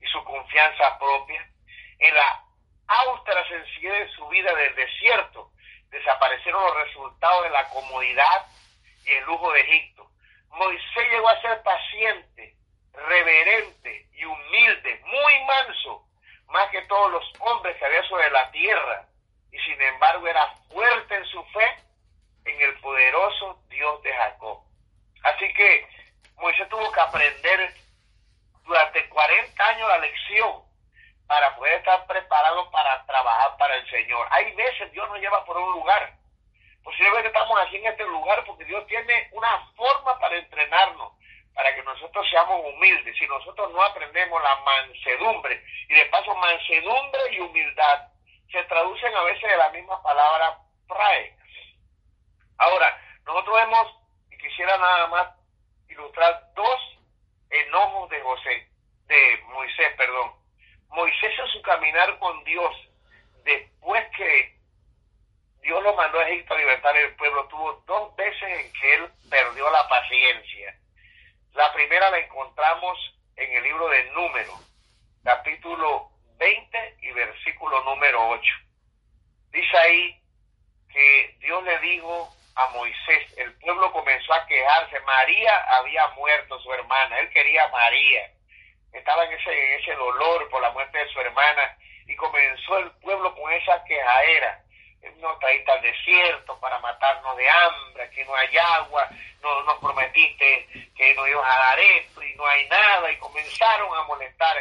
y 0.00 0.06
su 0.08 0.22
confianza 0.24 0.98
propia. 0.98 1.48
En 1.98 2.14
la 2.14 2.44
austera 2.88 3.46
sencillez 3.48 3.92
de 3.92 4.08
su 4.14 4.28
vida 4.28 4.54
del 4.54 4.74
desierto, 4.74 5.50
desaparecieron 5.88 6.62
los 6.64 6.74
resultados 6.86 7.44
de 7.44 7.50
la 7.50 7.68
comodidad 7.68 8.46
y 9.04 9.12
el 9.12 9.24
lujo 9.24 9.52
de 9.52 9.60
Egipto. 9.60 10.10
Moisés 10.48 11.10
llegó 11.10 11.28
a 11.28 11.40
ser 11.40 11.62
paciente, 11.62 12.56
reverente 12.92 14.06
y 14.12 14.24
humilde, 14.24 15.00
muy 15.04 15.44
manso, 15.44 16.06
más 16.48 16.70
que 16.70 16.82
todos 16.82 17.12
los 17.12 17.32
hombres 17.40 17.76
que 17.76 17.84
había 17.84 18.02
sobre 18.08 18.30
la 18.30 18.50
tierra, 18.50 19.06
y 19.50 19.58
sin 19.60 19.80
embargo 19.80 20.26
era 20.26 20.46
fuerte 20.70 21.14
en 21.14 21.24
su 21.26 21.42
fe 21.46 21.76
en 22.44 22.60
el 22.60 22.80
poderoso 22.80 23.62
Dios 23.68 24.02
de 24.02 24.12
Jacob. 24.12 24.60
Así 25.22 25.52
que 25.54 25.86
Moisés 26.36 26.68
tuvo 26.68 26.90
que 26.90 27.00
aprender 27.00 27.74
durante 28.64 29.08
40 29.08 29.68
años 29.68 29.88
la 29.88 29.98
lección 29.98 30.62
para 31.26 31.54
poder 31.56 31.74
estar 31.74 32.06
preparado 32.06 32.70
para 32.70 33.04
trabajar 33.06 33.56
para 33.56 33.76
el 33.76 33.90
Señor. 33.90 34.26
Hay 34.30 34.52
veces 34.54 34.90
Dios 34.92 35.08
nos 35.08 35.18
lleva 35.18 35.44
por 35.44 35.56
un 35.56 35.72
lugar. 35.72 36.12
Posiblemente 36.82 37.28
estamos 37.28 37.58
aquí 37.60 37.76
en 37.76 37.86
este 37.86 38.04
lugar 38.04 38.44
porque 38.44 38.64
Dios 38.64 38.86
tiene 38.86 39.28
una 39.32 39.66
forma 39.76 40.18
para 40.18 40.36
entrenarnos, 40.36 41.12
para 41.54 41.74
que 41.74 41.82
nosotros 41.84 42.28
seamos 42.28 42.60
humildes. 42.64 43.16
Si 43.16 43.26
nosotros 43.26 43.72
no 43.72 43.82
aprendemos 43.82 44.31
la 44.42 44.56
mansedumbre, 44.56 45.64
y 45.88 45.94
de 45.94 46.04
paso 46.06 46.34
mansedumbre 46.34 47.20
y 47.32 47.40
humildad, 47.40 48.08
se 48.50 48.62
traducen 48.64 49.14
a 49.14 49.22
veces 49.24 49.50
de 49.50 49.56
la 49.56 49.70
misma 49.70 50.02
palabra 50.02 50.58
prae. 50.86 51.36
Ahora, 52.58 53.00
nosotros 53.24 53.56
vemos, 53.56 53.96
y 54.30 54.38
quisiera 54.38 54.76
nada 54.76 55.06
más 55.08 55.28
ilustrar 55.88 56.52
dos 56.54 56.98
enojos 57.50 58.10
de 58.10 58.20
José, 58.20 58.68
de 59.06 59.42
Moisés, 59.48 59.94
perdón. 59.96 60.32
Moisés 60.88 61.38
en 61.38 61.46
su 61.48 61.62
caminar 61.62 62.18
con 62.18 62.44
Dios, 62.44 62.74
después 63.44 64.04
que 64.16 64.58
Dios 65.62 65.82
lo 65.82 65.94
mandó 65.94 66.18
a 66.18 66.28
Egipto 66.28 66.54
a 66.54 66.58
libertar 66.58 66.96
el 66.96 67.14
pueblo, 67.16 67.46
tuvo 67.48 67.72
dos 67.86 68.16
veces 68.16 68.42
en 68.42 68.72
que 68.72 68.94
él 68.94 69.10
perdió 69.30 69.70
la 69.70 69.88
paciencia. 69.88 70.76
La 71.54 71.72
primera 71.72 72.10
la 72.10 72.18
encontramos 72.18 72.98
en 73.36 73.52
el 73.56 73.62
libro 73.62 73.88
de 73.88 74.04
Números, 74.10 74.60
capítulo 75.22 76.10
20 76.38 76.96
y 77.02 77.12
versículo 77.12 77.82
número 77.84 78.28
8. 78.30 78.42
Dice 79.52 79.71
ahí 79.82 80.20
que 80.92 81.36
Dios 81.40 81.62
le 81.64 81.78
dijo 81.80 82.34
a 82.54 82.68
Moisés, 82.68 83.38
el 83.38 83.52
pueblo 83.54 83.92
comenzó 83.92 84.34
a 84.34 84.46
quejarse, 84.46 85.00
María 85.00 85.56
había 85.76 86.08
muerto, 86.08 86.60
su 86.60 86.72
hermana, 86.72 87.18
él 87.20 87.30
quería 87.30 87.68
María 87.68 88.30
estaba 88.92 89.24
en 89.24 89.32
ese, 89.32 89.76
ese 89.76 89.94
dolor 89.94 90.48
por 90.50 90.60
la 90.60 90.70
muerte 90.70 90.98
de 90.98 91.08
su 91.08 91.20
hermana 91.20 91.76
y 92.06 92.14
comenzó 92.16 92.78
el 92.78 92.90
pueblo 92.92 93.34
con 93.34 93.52
esa 93.52 93.82
quejadera. 93.84 94.60
No 95.18 95.36
traíste 95.38 95.72
al 95.72 95.82
desierto 95.82 96.58
para 96.60 96.78
matarnos 96.78 97.36
de 97.36 97.48
hambre, 97.48 98.04
aquí 98.04 98.22
no 98.24 98.34
hay 98.36 98.56
agua, 98.56 99.08
no 99.40 99.62
nos 99.64 99.78
prometiste 99.78 100.68
que 100.94 101.14
nos 101.14 101.28
ibas 101.28 101.44
a 101.44 101.58
dar 101.58 101.78
esto 101.80 102.22
y 102.22 102.34
no 102.36 102.46
hay 102.46 102.68
nada 102.68 103.10
y 103.10 103.18
comenzaron 103.18 103.98
a 103.98 104.04
molestar. 104.04 104.56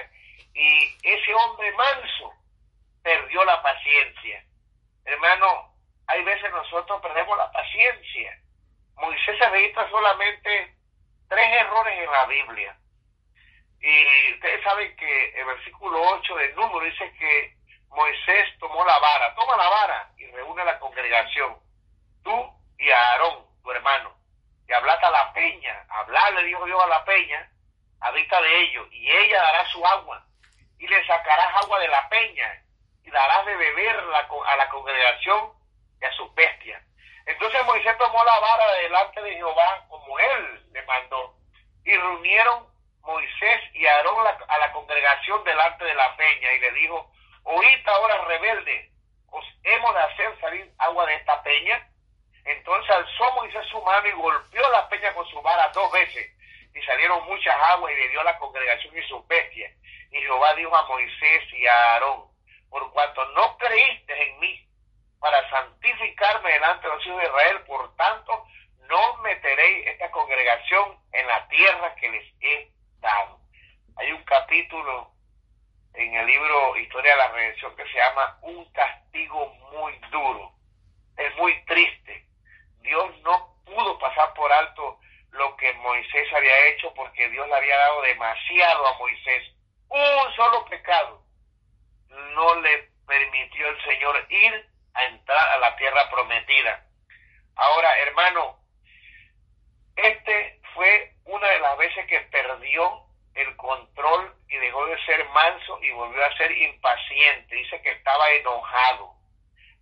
Y 0.54 0.98
ese 1.04 1.34
hombre 1.34 1.72
manso 1.74 2.34
perdió 3.04 3.44
la 3.46 3.62
paciencia. 3.62 4.44
Hermano, 5.12 5.76
hay 6.08 6.24
veces 6.24 6.50
nosotros 6.52 7.02
perdemos 7.02 7.38
la 7.38 7.52
paciencia. 7.52 8.40
Moisés 8.96 9.38
se 9.38 9.50
registra 9.50 9.90
solamente 9.90 10.76
tres 11.28 11.54
errores 11.54 12.00
en 12.00 12.12
la 12.12 12.26
Biblia. 12.28 12.78
Y 13.82 14.34
ustedes 14.36 14.64
saben 14.64 14.96
que 14.96 15.40
el 15.40 15.46
versículo 15.46 16.02
8 16.02 16.36
del 16.36 16.56
número 16.56 16.86
dice 16.86 17.12
que 17.20 17.56
Moisés 17.90 18.58
tomó 18.60 18.86
la 18.86 18.98
vara, 19.00 19.36
toma 19.36 19.58
la 19.58 19.68
vara 19.68 20.12
y 20.18 20.28
reúne 20.28 20.62
a 20.62 20.66
la 20.66 20.80
congregación, 20.80 21.58
tú 22.24 22.54
y 22.78 22.90
a 22.90 23.12
Aarón, 23.12 23.46
tu 23.64 23.72
hermano, 23.72 24.16
y 24.66 24.72
hablate 24.72 25.06
a 25.06 25.12
la 25.12 25.34
peña, 25.34 25.86
hablarle, 25.90 26.46
dijo 26.46 26.66
Dios 26.66 26.82
a 26.82 26.88
la 26.88 27.04
peña, 27.04 27.52
habita 28.00 28.42
de 28.42 28.62
ellos, 28.62 28.88
y 28.92 29.12
ella 29.12 29.42
dará 29.42 29.68
su 29.72 29.86
agua, 29.86 30.26
y 30.80 30.88
le 30.88 31.06
sacarás 31.06 31.64
agua 31.64 31.80
de 31.80 31.88
la 31.90 32.08
peña, 32.08 32.64
darás 33.12 33.46
de 33.46 33.56
beber 33.56 33.96
a 33.98 34.56
la 34.56 34.70
congregación 34.70 35.52
y 36.02 36.06
a 36.06 36.12
sus 36.14 36.34
bestias. 36.34 36.82
Entonces 37.26 37.64
Moisés 37.66 37.98
tomó 37.98 38.24
la 38.24 38.40
vara 38.40 38.74
delante 38.74 39.22
de 39.22 39.36
Jehová, 39.36 39.86
como 39.90 40.20
él 40.20 40.66
le 40.72 40.82
mandó, 40.84 41.36
y 41.86 41.96
reunieron 41.96 42.68
Moisés 43.02 43.62
y 43.74 43.86
Aarón 43.86 44.28
a 44.48 44.58
la 44.60 44.72
congregación 44.72 45.44
delante 45.44 45.86
de 45.86 45.96
la 45.96 46.16
peña 46.16 46.54
y 46.54 46.60
le 46.60 46.72
dijo, 46.72 47.12
oíd 47.44 47.88
ahora 47.88 48.26
rebelde, 48.26 48.92
os 49.32 49.46
hemos 49.64 49.94
de 49.94 50.02
hacer 50.02 50.40
salir 50.40 50.72
agua 50.78 51.06
de 51.06 51.16
esta 51.16 51.42
peña. 51.44 51.88
Entonces 52.46 52.90
alzó 52.90 53.32
Moisés 53.34 53.66
su 53.68 53.82
mano 53.82 54.08
y 54.08 54.12
golpeó 54.12 54.70
la 54.72 54.90
peña 54.90 55.14
con 55.14 55.28
su 55.28 55.42
vara 55.42 55.70
dos 55.70 55.92
veces, 55.92 56.32
y 56.74 56.82
salieron 56.84 57.26
muchas 57.26 57.56
aguas 57.70 57.94
y 57.94 58.18
a 58.18 58.24
la 58.24 58.38
congregación 58.40 58.98
y 58.98 59.08
sus 59.08 59.28
bestias. 59.28 59.72
Y 60.12 60.20
Jehová 60.20 60.54
dijo 60.56 60.76
a 60.76 60.88
Moisés 60.88 61.44
y 61.54 61.68
a 61.68 61.94
Aarón, 61.94 62.31
por 62.72 62.90
cuanto 62.94 63.24
no 63.34 63.58
creíste 63.58 64.24
en 64.24 64.40
mí 64.40 64.68
para 65.20 65.48
santificarme 65.52 66.54
delante 66.54 66.88
de 66.88 66.96
los 66.96 67.06
hijos 67.06 67.22
de 67.22 67.28
Israel, 67.28 67.62
por 67.68 67.96
tanto, 67.96 68.48
no 68.88 69.18
meteréis 69.18 69.88
esta 69.88 70.10
congregación 70.10 70.98
en 71.12 71.28
la 71.28 71.48
tierra 71.50 71.94
que 71.96 72.10
les 72.10 72.34
he 72.40 72.72
dado. 73.00 73.40
Hay 73.98 74.12
un 74.14 74.24
capítulo 74.24 75.12
en 75.94 76.16
el 76.16 76.26
libro 76.26 76.78
Historia 76.78 77.12
de 77.12 77.18
la 77.18 77.32
Redención 77.34 77.76
que 77.76 77.84
se 77.84 77.98
llama 77.98 78.40
Un 78.42 78.66
castigo 78.72 79.54
muy 79.74 79.94
duro. 80.10 80.54
Es 81.18 81.36
muy 81.36 81.54
triste. 81.66 82.26
Dios 82.80 83.20
no 83.20 83.58
pudo 83.66 84.00
pasar 84.00 84.34
por 84.34 84.52
alto 84.52 84.98
lo 85.32 85.56
que 85.58 85.74
Moisés 85.74 86.34
había 86.34 86.68
hecho 86.68 86.94
porque 86.96 87.30
Dios 87.30 87.48
le 87.48 87.56
había 87.56 87.78
dado 87.78 88.02
demasiado 88.02 88.88
a 88.88 88.98
Moisés. 88.98 89.44
Un 89.90 90.36
solo 90.36 90.66
pecado 90.66 91.22
no 92.36 92.62
le 92.62 92.90
permitió 93.08 93.68
el 93.68 93.84
Señor 93.84 94.26
ir 94.30 94.70
a 94.94 95.06
entrar 95.06 95.50
a 95.50 95.58
la 95.60 95.76
tierra 95.78 96.10
prometida. 96.10 96.86
Ahora, 97.56 98.00
hermano, 98.00 98.60
este 99.96 100.60
fue 100.74 101.14
una 101.26 101.48
de 101.48 101.60
las 101.60 101.78
veces 101.78 102.06
que 102.08 102.22
perdió 102.22 103.04
el 103.36 103.56
control 103.56 104.36
y 104.48 104.58
dejó 104.58 104.86
de 104.88 105.06
ser 105.06 105.28
manso 105.30 105.80
y 105.82 105.92
volvió 105.92 106.26
a 106.26 106.38
ser 106.38 106.52
impaciente. 106.52 107.56
Dice 107.56 107.82
que 107.82 107.92
estaba 107.92 108.30
enojado. 108.32 109.14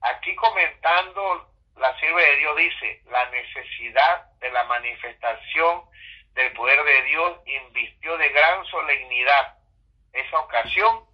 Aquí 0.01 0.35
comentando, 0.35 1.51
la 1.77 1.97
sierva 1.99 2.21
de 2.21 2.35
Dios 2.37 2.57
dice, 2.57 3.01
la 3.05 3.29
necesidad 3.29 4.31
de 4.39 4.51
la 4.51 4.63
manifestación 4.65 5.83
del 6.33 6.53
poder 6.53 6.83
de 6.83 7.01
Dios 7.03 7.37
invistió 7.45 8.17
de 8.17 8.29
gran 8.29 8.65
solemnidad 8.65 9.57
esa 10.13 10.39
ocasión 10.39 11.08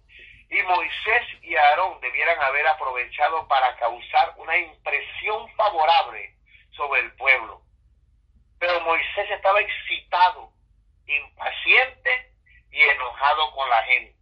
y 0.48 0.62
Moisés 0.62 1.26
y 1.42 1.56
Aarón 1.56 2.00
debieran 2.00 2.40
haber 2.40 2.66
aprovechado 2.68 3.46
para 3.48 3.76
causar 3.76 4.34
una 4.36 4.56
impresión 4.56 5.48
favorable 5.54 6.34
sobre 6.70 7.00
el 7.00 7.12
pueblo. 7.16 7.62
Pero 8.58 8.80
Moisés 8.80 9.30
estaba 9.30 9.60
excitado, 9.60 10.52
impaciente 11.06 12.32
y 12.70 12.80
enojado 12.80 13.52
con 13.52 13.68
la 13.68 13.82
gente 13.84 14.16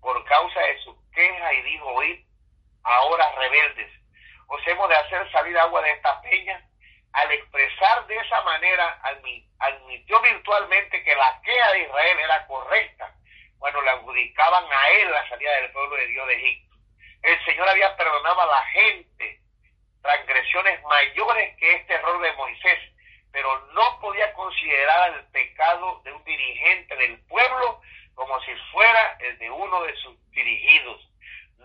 por 0.00 0.24
causa 0.24 0.60
de 0.60 0.78
su 0.82 0.96
queja 1.12 1.52
y 1.52 1.62
dijo, 1.62 1.86
oíd, 1.88 2.24
ahora 2.82 3.32
rebeldes, 3.36 3.92
os 4.46 4.66
hemos 4.66 4.88
de 4.88 4.96
hacer 4.96 5.30
salir 5.30 5.58
agua 5.58 5.82
de 5.82 5.92
esta 5.92 6.20
peña. 6.22 6.66
Al 7.12 7.30
expresar 7.32 8.06
de 8.06 8.16
esa 8.16 8.40
manera, 8.42 9.00
admitió 9.58 10.20
virtualmente 10.22 11.02
que 11.02 11.14
la 11.14 11.40
queja 11.42 11.72
de 11.72 11.82
Israel 11.82 12.18
era 12.20 12.46
correcta 12.46 13.14
bueno, 13.60 13.82
le 13.82 13.90
adjudicaban 13.90 14.64
a 14.64 14.88
él 14.90 15.10
la 15.10 15.28
salida 15.28 15.52
del 15.60 15.70
pueblo 15.70 15.96
de 15.96 16.06
Dios 16.06 16.26
de 16.26 16.34
Egipto. 16.34 16.76
El 17.22 17.44
Señor 17.44 17.68
había 17.68 17.94
perdonado 17.96 18.40
a 18.40 18.46
la 18.46 18.62
gente 18.68 19.40
transgresiones 20.00 20.82
mayores 20.82 21.56
que 21.58 21.74
este 21.74 21.92
error 21.92 22.20
de 22.22 22.32
Moisés, 22.32 22.78
pero 23.30 23.66
no 23.74 24.00
podía 24.00 24.32
considerar 24.32 25.14
el 25.14 25.24
pecado 25.26 26.00
de 26.04 26.12
un 26.12 26.24
dirigente 26.24 26.96
del 26.96 27.20
pueblo 27.26 27.82
como 28.14 28.40
si 28.40 28.52
fuera 28.72 29.18
el 29.20 29.38
de 29.38 29.50
uno 29.50 29.82
de 29.82 29.94
sus 29.96 30.30
dirigidos. 30.30 31.06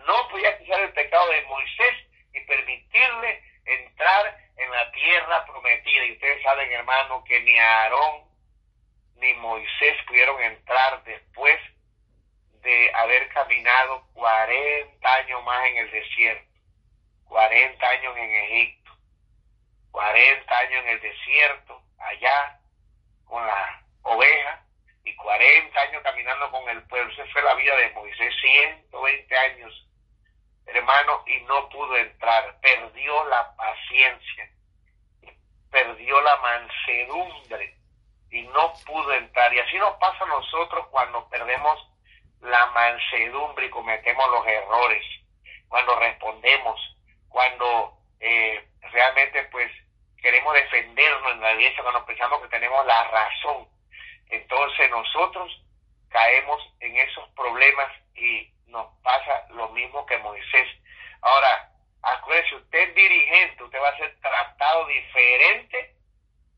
No 0.06 0.28
podía 0.28 0.50
acusar 0.50 0.80
el 0.80 0.92
pecado 0.92 1.28
de 1.30 1.42
Moisés 1.42 1.96
y 2.34 2.40
permitirle 2.40 3.42
entrar 3.64 4.36
en 4.58 4.70
la 4.70 4.92
tierra 4.92 5.46
prometida. 5.46 6.04
Y 6.04 6.12
ustedes 6.12 6.42
saben, 6.42 6.70
hermano, 6.72 7.24
que 7.24 7.40
ni 7.40 7.58
Aarón 7.58 8.26
ni 9.16 9.32
Moisés 9.34 9.96
pudieron 10.06 10.42
entrar 10.42 11.02
después 11.04 11.58
de 12.66 12.90
haber 12.94 13.28
caminado 13.28 14.04
40 14.14 15.14
años 15.14 15.44
más 15.44 15.66
en 15.66 15.76
el 15.78 15.90
desierto, 15.92 16.50
40 17.28 17.88
años 17.88 18.16
en 18.16 18.30
Egipto, 18.30 18.90
40 19.92 20.58
años 20.58 20.84
en 20.84 20.88
el 20.88 21.00
desierto, 21.00 21.80
allá 21.98 22.58
con 23.24 23.46
la 23.46 23.84
oveja, 24.02 24.64
y 25.04 25.14
40 25.14 25.80
años 25.80 26.02
caminando 26.02 26.50
con 26.50 26.68
el 26.68 26.82
pueblo. 26.88 27.12
Esa 27.12 27.24
fue 27.32 27.42
la 27.42 27.54
vida 27.54 27.76
de 27.76 27.90
Moisés, 27.90 28.34
120 28.40 29.36
años, 29.36 29.88
hermano, 30.66 31.22
y 31.24 31.40
no 31.42 31.68
pudo 31.68 31.96
entrar, 31.96 32.58
perdió 32.60 33.24
la 33.28 33.54
paciencia, 33.54 34.50
perdió 35.70 36.20
la 36.20 36.36
mansedumbre 36.38 37.76
y 38.32 38.42
no 38.42 38.72
pudo 38.84 39.12
entrar. 39.12 39.54
Y 39.54 39.60
así 39.60 39.78
nos 39.78 39.96
pasa 39.98 40.24
a 40.24 40.28
nosotros 40.28 40.88
cuando 40.88 41.28
perdemos 41.28 41.95
la 42.46 42.66
mansedumbre 42.66 43.66
y 43.66 43.70
cometemos 43.70 44.30
los 44.30 44.46
errores, 44.46 45.04
cuando 45.68 45.98
respondemos, 45.98 46.80
cuando 47.28 47.98
eh, 48.20 48.66
realmente 48.92 49.44
pues 49.44 49.70
queremos 50.22 50.54
defendernos 50.54 51.32
en 51.32 51.40
la 51.40 51.52
iglesia, 51.52 51.82
cuando 51.82 52.06
pensamos 52.06 52.40
que 52.42 52.48
tenemos 52.48 52.84
la 52.86 53.04
razón. 53.04 53.68
Entonces 54.28 54.90
nosotros 54.90 55.62
caemos 56.08 56.60
en 56.80 56.96
esos 56.96 57.28
problemas 57.30 57.90
y 58.14 58.50
nos 58.68 58.86
pasa 59.02 59.46
lo 59.50 59.68
mismo 59.70 60.06
que 60.06 60.18
Moisés. 60.18 60.68
Ahora, 61.22 61.70
acuérdese, 62.02 62.56
usted 62.56 62.88
es 62.88 62.94
dirigente, 62.94 63.62
usted 63.62 63.80
va 63.80 63.88
a 63.88 63.96
ser 63.96 64.16
tratado 64.20 64.86
diferente 64.86 65.94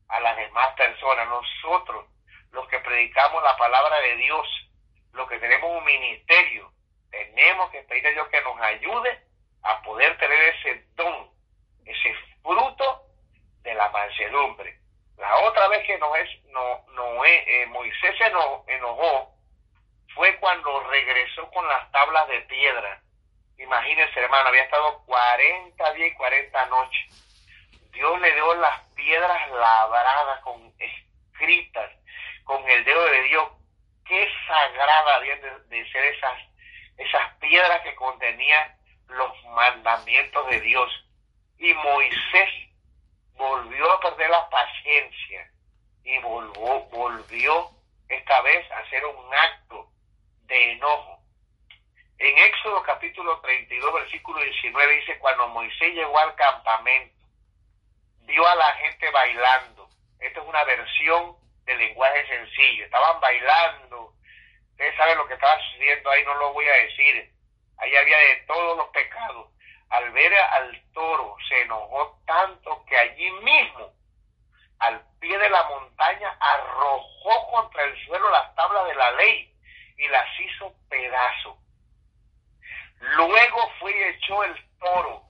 a 0.07 0.19
las 0.19 0.37
demás 0.37 0.69
personas. 0.75 1.27
Nosotros, 1.27 2.05
los 2.51 2.67
que 2.67 2.79
predicamos 2.79 3.43
la 3.43 3.57
palabra 3.57 3.99
de 4.01 4.15
Dios, 4.17 4.68
lo 5.13 5.27
que 5.27 5.39
tenemos 5.39 5.77
un 5.77 5.83
ministerio, 5.83 6.71
tenemos 7.11 7.69
que 7.71 7.81
pedir 7.83 8.07
a 8.07 8.11
Dios 8.11 8.27
que 8.29 8.41
nos 8.41 8.59
ayude 8.61 9.19
a 9.63 9.81
poder 9.81 10.17
tener 10.17 10.39
ese 10.55 10.85
don, 10.95 11.29
ese 11.85 12.15
fruto 12.41 13.03
de 13.61 13.73
la 13.73 13.89
mansedumbre. 13.89 14.79
La 15.17 15.35
otra 15.39 15.67
vez 15.67 15.85
que 15.85 15.97
no 15.97 16.15
es, 16.15 16.29
no, 16.45 16.85
no 16.93 17.25
eh, 17.25 17.65
Moisés 17.67 18.15
se 18.17 18.25
enojó 18.73 19.33
fue 20.15 20.35
cuando 20.37 20.79
regresó 20.89 21.49
con 21.51 21.67
las 21.67 21.91
tablas 21.91 22.27
de 22.29 22.41
piedra. 22.41 23.01
Imagínense, 23.57 24.19
hermano, 24.19 24.49
había 24.49 24.63
estado 24.63 25.03
40 25.05 25.93
días 25.93 26.11
y 26.11 26.15
40 26.15 26.65
noches. 26.67 27.19
Dios 27.91 28.21
le 28.21 28.33
dio 28.33 28.53
las 28.55 28.81
piedras 28.95 29.49
labradas, 29.51 30.39
con 30.41 30.73
escritas, 30.79 31.91
con 32.45 32.67
el 32.69 32.83
dedo 32.85 33.05
de 33.05 33.21
Dios 33.23 33.58
qué 34.09 34.27
sagrada 34.47 35.15
habían 35.15 35.39
de, 35.69 35.91
ser 35.91 36.03
esas, 36.03 36.39
esas 36.97 37.33
piedras 37.35 37.81
que 37.81 37.95
contenían 37.95 38.75
los 39.07 39.45
mandamientos 39.45 40.49
de 40.49 40.59
Dios. 40.61 40.91
Y 41.59 41.73
Moisés 41.75 42.49
volvió 43.35 43.91
a 43.91 43.99
perder 44.01 44.29
la 44.31 44.49
paciencia 44.49 45.51
y 46.03 46.17
volvió, 46.19 47.69
esta 48.09 48.41
vez 48.41 48.71
a 48.71 48.79
hacer 48.79 49.05
un 49.05 49.33
acto 49.35 49.87
de 50.47 50.71
enojo. 50.71 51.19
En 52.17 52.37
Éxodo 52.39 52.81
capítulo 52.81 53.39
32, 53.41 53.93
versículo 53.93 54.41
19 54.41 54.95
dice, 54.95 55.19
cuando 55.19 55.47
Moisés 55.49 55.93
llegó 55.93 56.17
al 56.17 56.33
campamento, 56.35 57.15
vio 58.21 58.47
a 58.47 58.55
la 58.55 58.73
gente 58.77 59.09
bailando. 59.11 59.87
Esta 60.19 60.41
es 60.41 60.47
una 60.47 60.63
versión 60.63 61.37
de 61.69 61.75
lenguaje 61.75 62.27
sencillo. 62.27 62.85
Estaban 62.85 63.19
bailando. 63.21 64.13
Ustedes 64.71 64.95
saben 64.95 65.17
lo 65.17 65.27
que 65.27 65.35
estaba 65.35 65.59
sucediendo 65.61 66.09
ahí, 66.09 66.23
no 66.25 66.33
lo 66.35 66.53
voy 66.53 66.67
a 66.67 66.73
decir. 66.73 67.31
Ahí 67.77 67.95
había 67.95 68.17
de 68.17 68.35
todos 68.47 68.77
los 68.77 68.87
pecados. 68.89 69.51
Al 69.89 70.11
ver 70.11 70.35
al 70.35 70.83
toro 70.93 71.35
se 71.47 71.61
enojó 71.61 72.19
tanto 72.25 72.85
que 72.85 72.97
allí 72.97 73.31
mismo, 73.31 73.93
al 74.79 75.01
pie 75.19 75.37
de 75.37 75.49
la 75.49 75.63
montaña, 75.63 76.35
arrojó 76.39 77.51
contra 77.51 77.83
el 77.85 78.05
suelo 78.05 78.29
las 78.31 78.55
tablas 78.55 78.87
de 78.87 78.95
la 78.95 79.11
ley 79.11 79.53
y 79.97 80.07
las 80.07 80.39
hizo 80.39 80.73
pedazo. 80.89 81.57
Luego 82.99 83.71
fue 83.79 83.91
y 83.91 84.03
echó 84.03 84.43
el 84.43 84.77
toro 84.79 85.23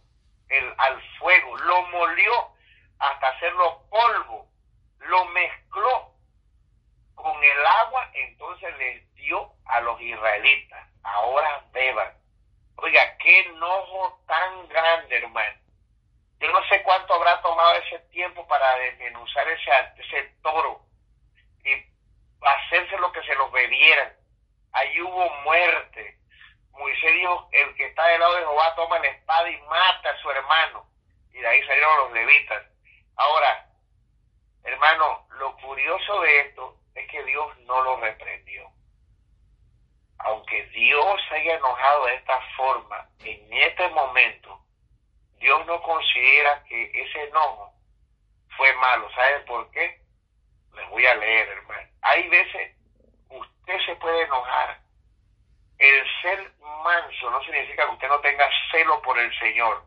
el, 0.50 0.74
al 0.78 1.02
fuego, 1.20 1.58
lo 1.58 1.82
molió 1.84 2.50
hasta 2.98 3.28
hacerlo 3.28 3.84
polvo, 3.90 4.48
lo 5.00 5.26
mezcló 5.26 6.19
con 7.22 7.44
el 7.44 7.66
agua, 7.66 8.10
entonces 8.14 8.78
les 8.78 9.16
dio 9.16 9.52
a 9.66 9.82
los 9.82 10.00
israelitas, 10.02 10.88
ahora 11.04 11.66
beban. 11.72 12.14
Oiga, 12.78 13.18
qué 13.18 13.40
enojo 13.42 14.22
tan 14.26 14.68
grande, 14.70 15.18
hermano. 15.18 15.60
Yo 16.40 16.50
no 16.50 16.66
sé 16.70 16.82
cuánto 16.84 17.14
habrá 17.14 17.42
tomado 17.42 17.74
ese 17.76 18.00
tiempo 18.12 18.48
para 18.48 18.74
desmenuzar 18.78 19.46
ese, 19.50 19.72
ese 19.98 20.24
toro 20.42 20.82
y 21.66 21.72
hacerse 22.42 22.98
lo 22.98 23.12
que 23.12 23.22
se 23.24 23.36
los 23.36 23.52
bebieran. 23.52 24.14
Ahí 24.72 25.02
hubo 25.02 25.30
muerte. 25.44 26.18
Moisés 26.72 27.14
dijo, 27.16 27.50
el 27.52 27.76
que 27.76 27.88
está 27.88 28.06
del 28.08 28.22
lado 28.22 28.36
de 28.36 28.42
Jehová 28.42 28.76
toma 28.76 29.00
la 29.00 29.08
espada 29.08 29.50
y 29.50 29.62
mata 29.64 30.10
a 30.10 30.22
su 30.22 30.32
hermano. 30.32 30.88
Y 31.34 31.40
de 31.40 31.48
ahí 31.48 31.62
salieron 31.66 31.98
los 31.98 32.12
levitas. 32.14 32.64
Ahora, 33.18 33.68
hermano, 34.64 35.28
lo 35.32 35.58
curioso 35.58 36.22
de 36.22 36.40
esto 36.40 36.79
es 37.00 37.08
que 37.10 37.24
Dios 37.24 37.58
no 37.60 37.82
lo 37.82 37.98
reprendió. 37.98 38.70
Aunque 40.20 40.66
Dios 40.68 41.22
haya 41.32 41.56
enojado 41.56 42.06
de 42.06 42.16
esta 42.16 42.40
forma 42.58 43.10
en 43.20 43.54
este 43.54 43.88
momento, 43.90 44.62
Dios 45.40 45.66
no 45.66 45.82
considera 45.82 46.64
que 46.66 46.92
ese 46.94 47.24
enojo 47.24 47.74
fue 48.58 48.74
malo. 48.74 49.10
¿Saben 49.12 49.46
por 49.46 49.72
qué? 49.72 50.02
Les 50.76 50.90
voy 50.90 51.06
a 51.06 51.16
leer, 51.16 51.48
hermano. 51.48 51.90
Hay 52.02 52.28
veces 52.28 52.76
usted 53.30 53.80
se 53.86 53.96
puede 53.96 54.24
enojar. 54.24 54.80
El 55.78 56.06
ser 56.22 56.52
manso 56.60 57.32
no 57.32 57.42
significa 57.44 57.86
que 57.86 57.94
usted 57.94 58.10
no 58.10 58.20
tenga 58.20 58.50
celo 58.72 59.02
por 59.02 59.18
el 59.18 59.34
Señor. 59.40 59.86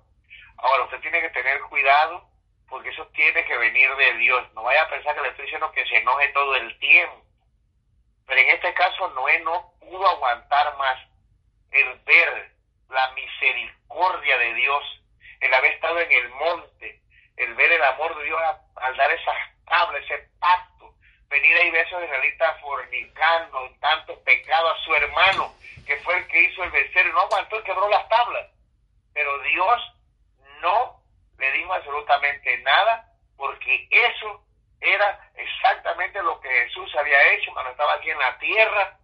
Ahora, 0.56 0.84
usted 0.84 1.00
tiene 1.00 1.20
que 1.20 1.30
tener 1.30 1.60
cuidado 1.62 2.31
porque 2.72 2.88
eso 2.88 3.06
tiene 3.08 3.44
que 3.44 3.58
venir 3.58 3.94
de 3.96 4.14
Dios. 4.14 4.50
No 4.54 4.62
vaya 4.62 4.80
a 4.80 4.88
pensar 4.88 5.14
que 5.14 5.20
le 5.20 5.28
estoy 5.28 5.44
diciendo 5.44 5.70
que 5.72 5.84
se 5.84 5.98
enoje 5.98 6.28
todo 6.28 6.56
el 6.56 6.78
tiempo. 6.78 7.22
Pero 8.26 8.40
en 8.40 8.48
este 8.48 8.72
caso 8.72 9.08
Noé 9.10 9.40
no 9.40 9.74
pudo 9.78 10.08
aguantar 10.08 10.74
más 10.78 10.98
el 11.70 11.98
ver 12.06 12.50
la 12.88 13.10
misericordia 13.10 14.38
de 14.38 14.54
Dios, 14.54 15.02
el 15.40 15.52
haber 15.52 15.72
estado 15.72 16.00
en 16.00 16.12
el 16.12 16.28
monte, 16.30 17.02
el 17.36 17.54
ver 17.54 17.72
el 17.72 17.82
amor 17.82 18.16
de 18.16 18.24
Dios 18.24 18.40
al 18.76 18.96
dar 18.96 19.10
esas 19.10 19.36
tablas, 19.66 20.02
ese 20.04 20.30
pacto, 20.40 20.94
venir 21.28 21.54
ahí 21.58 21.70
ver 21.70 21.84
a 21.84 21.88
esos 21.88 22.02
israelitas 22.02 22.58
fornicando 22.62 23.66
en 23.66 23.80
tanto 23.80 24.18
pecado 24.24 24.70
a 24.70 24.78
su 24.78 24.94
hermano, 24.94 25.54
que 25.86 25.98
fue 25.98 26.16
el 26.16 26.26
que 26.26 26.40
hizo 26.40 26.64
el 26.64 26.70
becerro, 26.70 27.12
no 27.12 27.20
aguantó 27.20 27.60
y 27.60 27.64
quebró 27.64 27.86
las 27.90 28.08
tablas. 28.08 28.48
Pero 29.12 29.38
Dios 29.40 29.94
no 30.62 30.91
le 31.42 31.52
dijo 31.58 31.74
absolutamente 31.74 32.56
nada, 32.58 33.04
porque 33.36 33.88
eso 33.90 34.44
era 34.80 35.30
exactamente 35.34 36.22
lo 36.22 36.40
que 36.40 36.48
Jesús 36.48 36.94
había 36.96 37.32
hecho 37.32 37.52
cuando 37.52 37.72
estaba 37.72 37.94
aquí 37.94 38.10
en 38.10 38.18
la 38.20 38.38
tierra 38.38 38.96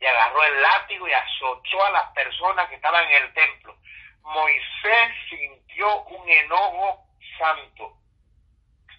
y 0.00 0.04
agarró 0.04 0.42
el 0.42 0.60
látigo 0.60 1.06
y 1.06 1.12
azotó 1.12 1.84
a 1.84 1.90
las 1.92 2.06
personas 2.12 2.68
que 2.68 2.74
estaban 2.74 3.04
en 3.04 3.22
el 3.22 3.32
templo. 3.32 3.76
Moisés 4.22 5.12
sintió 5.30 6.02
un 6.02 6.28
enojo 6.28 7.06
santo. 7.38 7.96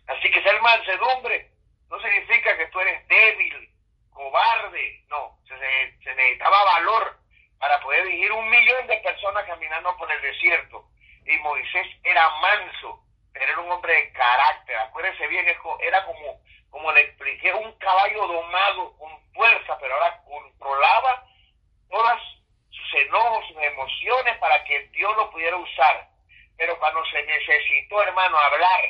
Así 0.07 0.31
que 0.31 0.41
ser 0.41 0.61
mansedumbre 0.61 1.51
no 1.89 1.99
significa 1.99 2.55
que 2.55 2.67
tú 2.67 2.79
eres 2.79 3.05
débil, 3.09 3.73
cobarde, 4.11 5.03
no, 5.09 5.37
se, 5.45 5.57
se 6.01 6.15
necesitaba 6.15 6.63
valor 6.63 7.19
para 7.59 7.77
poder 7.81 8.05
dirigir 8.05 8.31
un 8.31 8.49
millón 8.49 8.87
de 8.87 8.97
personas 8.97 9.45
caminando 9.45 9.97
por 9.97 10.09
el 10.09 10.21
desierto 10.21 10.87
y 11.25 11.37
Moisés 11.39 11.87
era 12.03 12.29
manso, 12.41 13.03
pero 13.33 13.45
era 13.51 13.61
un 13.61 13.71
hombre 13.71 13.93
de 13.93 14.11
carácter. 14.13 14.77
Acuérdense 14.77 15.27
bien, 15.27 15.45
era 15.81 16.05
como, 16.05 16.41
como 16.69 16.91
le 16.91 17.01
expliqué, 17.01 17.53
un 17.53 17.71
caballo 17.79 18.27
domado 18.27 18.97
con 18.97 19.33
fuerza, 19.33 19.77
pero 19.79 19.93
ahora 19.95 20.21
controlaba 20.23 21.25
todas 21.89 22.21
sus 22.69 22.93
enojos, 23.01 23.45
sus 23.47 23.57
emociones 23.57 24.37
para 24.37 24.63
que 24.65 24.87
Dios 24.89 25.15
lo 25.17 25.31
pudiera 25.31 25.57
usar. 25.57 26.07
Pero 26.57 26.77
cuando 26.79 27.03
se 27.05 27.23
necesitó, 27.23 28.01
hermano, 28.01 28.37
hablar, 28.37 28.81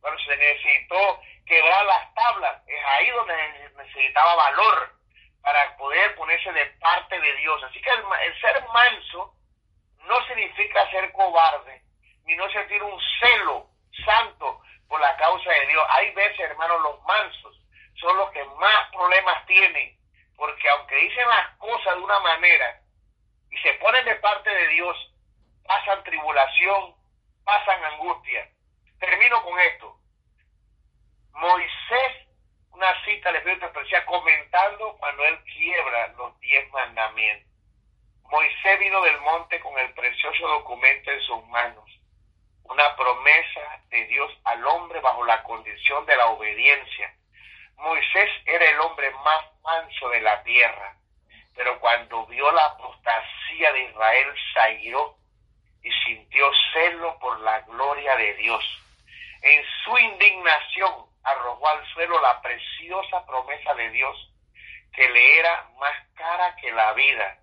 cuando 0.00 0.20
se 0.22 0.36
necesitó 0.36 1.20
quebrar 1.46 1.84
las 1.86 2.14
tablas, 2.14 2.62
es 2.66 2.84
ahí 2.84 3.10
donde 3.10 3.70
necesitaba 3.76 4.34
valor 4.34 4.92
para 5.40 5.76
poder 5.76 6.14
ponerse 6.16 6.52
de 6.52 6.66
parte 6.80 7.20
de 7.20 7.36
Dios. 7.36 7.62
Así 7.62 7.80
que 7.80 7.90
el 7.90 8.40
ser 8.40 8.64
manso 8.74 9.32
no 10.06 10.26
significa 10.26 10.90
ser 10.90 11.12
cobarde, 11.12 11.82
ni 12.24 12.34
no 12.36 12.48
sentir 12.50 12.82
un 12.82 13.00
celo 13.20 13.68
santo 14.04 14.60
por 14.88 15.00
la 15.00 15.16
causa 15.16 15.50
de 15.50 15.66
Dios. 15.66 15.84
Hay 15.90 16.10
veces, 16.12 16.40
hermanos, 16.40 16.80
los 16.82 17.02
mansos 17.04 17.60
son 18.00 18.16
los 18.16 18.30
que 18.30 18.44
más 18.44 18.90
problemas 18.92 19.46
tienen, 19.46 19.96
porque 20.36 20.68
aunque 20.70 20.96
dicen 20.96 21.28
las 21.28 21.56
cosas 21.56 21.96
de 21.96 22.02
una 22.02 22.20
manera 22.20 22.80
y 23.50 23.56
se 23.58 23.72
ponen 23.74 24.04
de 24.04 24.16
parte 24.16 24.50
de 24.50 24.68
Dios, 24.68 24.96
pasan 25.64 26.02
tribulación, 26.04 26.94
pasan 27.44 27.84
angustia. 27.84 28.48
Termino 29.00 29.42
con 29.42 29.58
esto. 29.60 29.96
Moisés, 31.32 32.28
una 32.70 33.04
cita 33.04 33.30
le 33.30 33.38
Espíritu 33.38 33.66
Especial, 33.66 34.04
comentando 34.06 34.96
cuando 34.98 35.24
él 35.24 35.38
quiebra 35.44 36.08
los 36.18 36.38
diez 36.40 36.70
mandamientos. 36.70 37.55
Moisés 38.30 38.78
vino 38.80 39.00
del 39.02 39.20
monte 39.20 39.60
con 39.60 39.78
el 39.78 39.92
precioso 39.94 40.48
documento 40.48 41.10
en 41.12 41.20
sus 41.22 41.46
manos, 41.46 41.88
una 42.64 42.96
promesa 42.96 43.80
de 43.88 44.04
Dios 44.06 44.32
al 44.44 44.66
hombre 44.66 45.00
bajo 45.00 45.24
la 45.24 45.42
condición 45.44 46.04
de 46.06 46.16
la 46.16 46.26
obediencia. 46.26 47.14
Moisés 47.76 48.28
era 48.46 48.64
el 48.68 48.80
hombre 48.80 49.10
más 49.24 49.44
manso 49.62 50.08
de 50.08 50.20
la 50.22 50.42
tierra, 50.42 50.96
pero 51.54 51.78
cuando 51.78 52.26
vio 52.26 52.50
la 52.50 52.64
apostasía 52.64 53.72
de 53.72 53.84
Israel 53.84 54.34
se 54.52 54.72
y 55.82 55.92
sintió 56.04 56.50
celo 56.72 57.16
por 57.20 57.38
la 57.40 57.60
gloria 57.60 58.16
de 58.16 58.34
Dios. 58.34 58.64
En 59.42 59.64
su 59.84 59.96
indignación 59.98 61.06
arrojó 61.22 61.68
al 61.68 61.86
suelo 61.92 62.20
la 62.20 62.42
preciosa 62.42 63.24
promesa 63.24 63.72
de 63.74 63.90
Dios, 63.90 64.32
que 64.92 65.08
le 65.08 65.38
era 65.38 65.68
más 65.78 65.94
cara 66.16 66.56
que 66.56 66.72
la 66.72 66.92
vida 66.94 67.38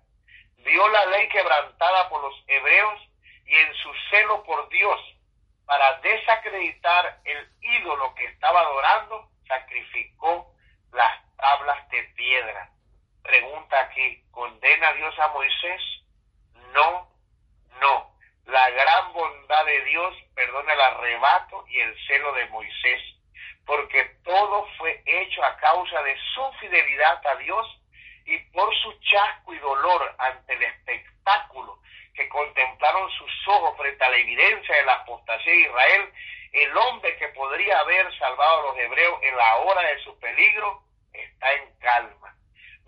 vio 0.64 0.88
la 0.88 1.06
ley 1.06 1.28
quebrantada 1.28 2.08
por 2.08 2.22
los 2.22 2.34
hebreos 2.46 3.00
y 3.46 3.54
en 3.54 3.74
su 3.74 3.92
celo 4.10 4.42
por 4.44 4.68
Dios, 4.70 5.00
para 5.66 6.00
desacreditar 6.00 7.20
el 7.24 7.48
ídolo 7.60 8.14
que 8.14 8.24
estaba 8.26 8.60
adorando, 8.60 9.28
sacrificó 9.46 10.52
las 10.92 11.36
tablas 11.36 11.88
de 11.90 12.02
piedra. 12.16 12.70
Pregunta 13.22 13.80
aquí, 13.80 14.22
¿condena 14.30 14.92
Dios 14.94 15.18
a 15.18 15.28
Moisés? 15.28 15.82
No, 16.72 17.08
no. 17.80 18.14
La 18.46 18.68
gran 18.70 19.12
bondad 19.12 19.64
de 19.64 19.84
Dios 19.84 20.14
perdona 20.34 20.72
el 20.72 20.80
arrebato 20.80 21.64
y 21.68 21.80
el 21.80 22.06
celo 22.06 22.32
de 22.34 22.46
Moisés, 22.46 23.02
porque 23.64 24.04
todo 24.22 24.66
fue 24.76 25.02
hecho 25.06 25.42
a 25.42 25.56
causa 25.56 26.02
de 26.02 26.16
su 26.34 26.52
fidelidad 26.60 27.26
a 27.26 27.36
Dios 27.36 27.66
y 28.24 28.38
por 28.52 28.74
su 28.76 28.92
chasco 29.00 29.54
y 29.54 29.58
dolor 29.58 30.14
ante 30.18 30.54
el 30.54 30.62
espectáculo 30.62 31.78
que 32.14 32.28
contemplaron 32.28 33.10
sus 33.10 33.48
ojos 33.48 33.76
frente 33.76 34.04
a 34.04 34.08
la 34.08 34.16
evidencia 34.16 34.76
de 34.76 34.84
la 34.84 34.94
apostasía 34.94 35.52
de 35.52 35.60
Israel, 35.60 36.12
el 36.52 36.76
hombre 36.76 37.16
que 37.16 37.28
podría 37.28 37.80
haber 37.80 38.16
salvado 38.18 38.60
a 38.60 38.62
los 38.72 38.78
hebreos 38.78 39.18
en 39.22 39.36
la 39.36 39.56
hora 39.56 39.82
de 39.82 39.98
su 40.04 40.18
peligro 40.20 40.82
está 41.12 41.52
en 41.52 41.78
calma. 41.80 42.34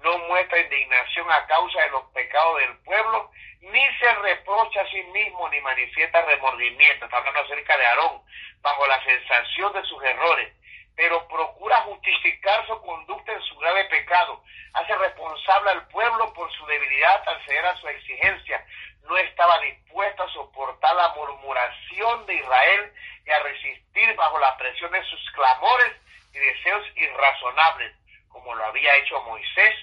No 0.02 0.18
muestra 0.18 0.60
indignación 0.60 1.30
a 1.30 1.46
causa 1.46 1.82
de 1.82 1.90
los 1.90 2.04
pecados 2.12 2.58
del 2.58 2.78
pueblo, 2.78 3.30
ni 3.60 3.98
se 3.98 4.14
reprocha 4.14 4.80
a 4.80 4.90
sí 4.90 5.02
mismo 5.04 5.48
ni 5.48 5.60
manifiesta 5.60 6.22
remordimiento. 6.22 7.04
Está 7.04 7.16
hablando 7.16 7.40
acerca 7.40 7.76
de 7.76 7.86
Aarón, 7.86 8.22
bajo 8.60 8.86
la 8.86 9.02
sensación 9.04 9.72
de 9.72 9.82
sus 9.84 10.02
errores 10.04 10.55
pero 10.96 11.28
procura 11.28 11.82
justificar 11.82 12.66
su 12.66 12.80
conducta 12.80 13.32
en 13.32 13.42
su 13.42 13.56
grave 13.58 13.84
pecado. 13.84 14.42
Hace 14.72 14.96
responsable 14.96 15.70
al 15.70 15.86
pueblo 15.88 16.32
por 16.32 16.50
su 16.52 16.66
debilidad 16.66 17.22
al 17.28 17.44
ceder 17.44 17.66
a 17.66 17.76
su 17.76 17.86
exigencia. 17.86 18.64
No 19.02 19.16
estaba 19.18 19.60
dispuesto 19.60 20.22
a 20.22 20.32
soportar 20.32 20.96
la 20.96 21.10
murmuración 21.10 22.26
de 22.26 22.34
Israel 22.34 22.92
y 23.26 23.30
a 23.30 23.38
resistir 23.40 24.16
bajo 24.16 24.38
la 24.38 24.56
presión 24.56 24.90
de 24.90 25.04
sus 25.04 25.30
clamores 25.32 25.92
y 26.32 26.38
deseos 26.38 26.84
irrazonables, 26.96 27.94
como 28.28 28.54
lo 28.54 28.64
había 28.64 28.96
hecho 28.96 29.20
Moisés. 29.22 29.76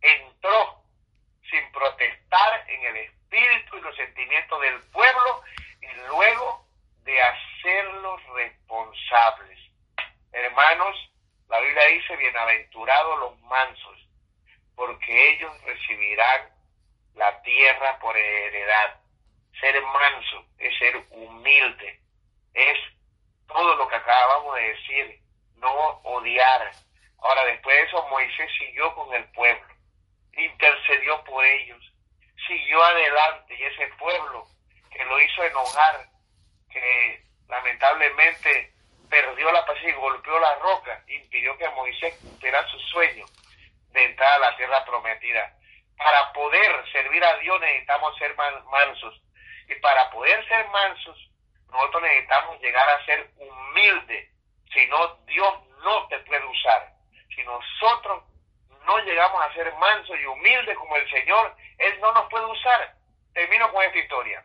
Entró 0.00 0.82
sin 1.50 1.72
protestar 1.72 2.64
en 2.68 2.84
el 2.86 2.96
espíritu 2.96 3.76
y 3.76 3.80
los 3.82 3.96
sentimientos 3.96 4.60
del 4.62 4.80
pueblo 4.92 5.42
y 5.82 6.08
luego 6.08 6.66
de 7.04 7.22
hacerlos 7.22 8.22
responsables 8.34 9.63
Hermanos, 10.34 10.96
la 11.48 11.60
Biblia 11.60 11.84
dice, 11.86 12.16
bienaventurados 12.16 13.20
los 13.20 13.40
mansos, 13.42 14.08
porque 14.74 15.30
ellos 15.30 15.62
recibirán 15.62 16.50
la 17.14 17.40
tierra 17.42 17.96
por 18.00 18.16
heredad. 18.16 19.00
Ser 19.60 19.80
manso 19.80 20.44
es 20.58 20.76
ser 20.76 20.96
humilde, 21.10 22.00
es 22.52 22.76
todo 23.46 23.76
lo 23.76 23.86
que 23.86 23.94
acabamos 23.94 24.56
de 24.56 24.62
decir, 24.62 25.20
no 25.54 25.72
odiar. 26.02 26.72
Ahora, 27.20 27.44
después 27.44 27.76
de 27.76 27.82
eso, 27.84 28.08
Moisés 28.08 28.50
siguió 28.58 28.92
con 28.96 29.14
el 29.14 29.24
pueblo, 29.30 29.72
intercedió 30.36 31.22
por 31.22 31.44
ellos, 31.44 31.92
siguió 32.48 32.82
adelante 32.82 33.54
y 33.56 33.62
ese 33.62 33.86
pueblo 33.98 34.48
que 34.90 35.04
lo 35.04 35.20
hizo 35.20 35.44
enojar, 35.44 36.08
que 36.72 37.22
lamentablemente 37.46 38.73
perdió 39.14 39.52
la 39.52 39.64
paz 39.64 39.76
y 39.80 39.92
golpeó 39.92 40.36
la 40.40 40.56
roca, 40.56 41.00
impidió 41.06 41.56
que 41.56 41.68
Moisés 41.70 42.18
cumpliera 42.20 42.66
su 42.66 42.78
sueño 42.80 43.24
de 43.90 44.04
entrar 44.06 44.32
a 44.32 44.38
la 44.50 44.56
tierra 44.56 44.84
prometida. 44.84 45.54
Para 45.96 46.32
poder 46.32 46.90
servir 46.90 47.24
a 47.24 47.36
Dios 47.36 47.60
necesitamos 47.60 48.16
ser 48.18 48.34
mansos. 48.36 49.22
Y 49.68 49.74
para 49.76 50.10
poder 50.10 50.44
ser 50.48 50.68
mansos, 50.70 51.30
nosotros 51.70 52.02
necesitamos 52.02 52.60
llegar 52.60 52.88
a 52.88 53.04
ser 53.06 53.30
humildes 53.36 54.30
Si 54.72 54.84
no, 54.88 55.14
Dios 55.26 55.54
no 55.84 56.08
te 56.08 56.18
puede 56.20 56.44
usar. 56.46 56.92
Si 57.36 57.44
nosotros 57.44 58.24
no 58.84 58.98
llegamos 58.98 59.44
a 59.44 59.54
ser 59.54 59.72
mansos 59.74 60.18
y 60.18 60.26
humildes 60.26 60.76
como 60.76 60.96
el 60.96 61.08
Señor, 61.08 61.54
Él 61.78 62.00
no 62.00 62.12
nos 62.14 62.28
puede 62.30 62.46
usar. 62.46 62.96
Termino 63.32 63.70
con 63.70 63.84
esta 63.84 63.98
historia. 63.98 64.44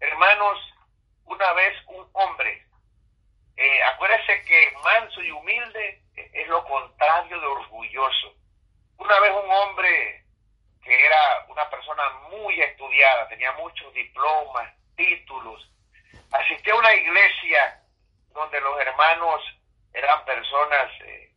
Hermanos, 0.00 0.58
una 1.26 1.52
vez 1.52 1.76
un 1.88 2.08
hombre, 2.14 2.71
eh, 3.56 3.82
acuérdense 3.84 4.42
que 4.44 4.72
manso 4.82 5.22
y 5.22 5.30
humilde 5.30 6.02
es 6.14 6.48
lo 6.48 6.64
contrario 6.64 7.40
de 7.40 7.46
orgulloso. 7.46 8.34
Una 8.98 9.18
vez 9.20 9.30
un 9.32 9.50
hombre 9.50 10.24
que 10.82 11.06
era 11.06 11.46
una 11.48 11.68
persona 11.70 12.02
muy 12.30 12.60
estudiada, 12.60 13.28
tenía 13.28 13.52
muchos 13.52 13.92
diplomas, 13.94 14.72
títulos, 14.96 15.68
asistió 16.32 16.74
a 16.74 16.78
una 16.78 16.94
iglesia 16.94 17.82
donde 18.30 18.60
los 18.60 18.80
hermanos 18.80 19.42
eran 19.92 20.24
personas 20.24 20.90
eh, 21.02 21.30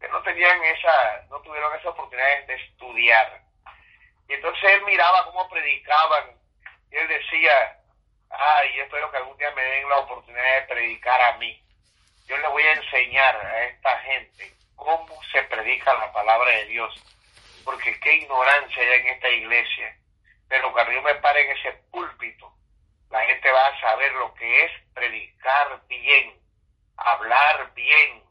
que 0.00 0.08
no 0.08 0.22
tenían 0.22 0.62
esa, 0.64 1.26
no 1.30 1.40
tuvieron 1.40 1.74
esa 1.78 1.90
oportunidad 1.90 2.46
de 2.46 2.54
estudiar. 2.54 3.42
Y 4.28 4.34
entonces 4.34 4.64
él 4.64 4.82
miraba 4.84 5.24
cómo 5.26 5.48
predicaban 5.48 6.36
y 6.90 6.96
él 6.96 7.08
decía, 7.08 7.78
ay, 8.30 8.76
yo 8.76 8.84
espero 8.84 9.10
que 9.10 9.16
algún 9.16 9.36
día 9.38 9.50
me 9.52 9.62
den 9.62 9.88
la 9.88 9.98
oportunidad 9.98 10.60
de 10.60 10.74
predicar 10.74 11.20
a 11.20 11.38
mí. 11.38 11.61
Yo 12.32 12.38
le 12.38 12.48
voy 12.48 12.62
a 12.62 12.72
enseñar 12.72 13.36
a 13.36 13.64
esta 13.64 13.98
gente 13.98 14.54
cómo 14.74 15.22
se 15.32 15.42
predica 15.42 15.92
la 15.92 16.10
palabra 16.14 16.50
de 16.50 16.64
Dios, 16.64 16.94
porque 17.62 18.00
qué 18.00 18.14
ignorancia 18.14 18.82
hay 18.82 19.00
en 19.00 19.06
esta 19.08 19.28
iglesia. 19.28 19.98
Pero 20.48 20.72
cuando 20.72 20.92
yo 20.92 21.02
me 21.02 21.14
pare 21.16 21.42
en 21.42 21.54
ese 21.58 21.72
púlpito, 21.90 22.50
la 23.10 23.20
gente 23.26 23.50
va 23.50 23.66
a 23.66 23.80
saber 23.82 24.12
lo 24.12 24.32
que 24.32 24.64
es 24.64 24.72
predicar 24.94 25.82
bien, 25.88 26.40
hablar 26.96 27.74
bien, 27.74 28.22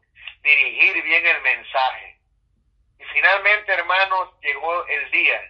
dirigir 0.42 1.00
bien 1.04 1.24
el 1.24 1.40
mensaje. 1.42 2.18
Y 2.98 3.04
finalmente, 3.04 3.72
hermanos, 3.72 4.30
llegó 4.40 4.84
el 4.88 5.10
día 5.12 5.42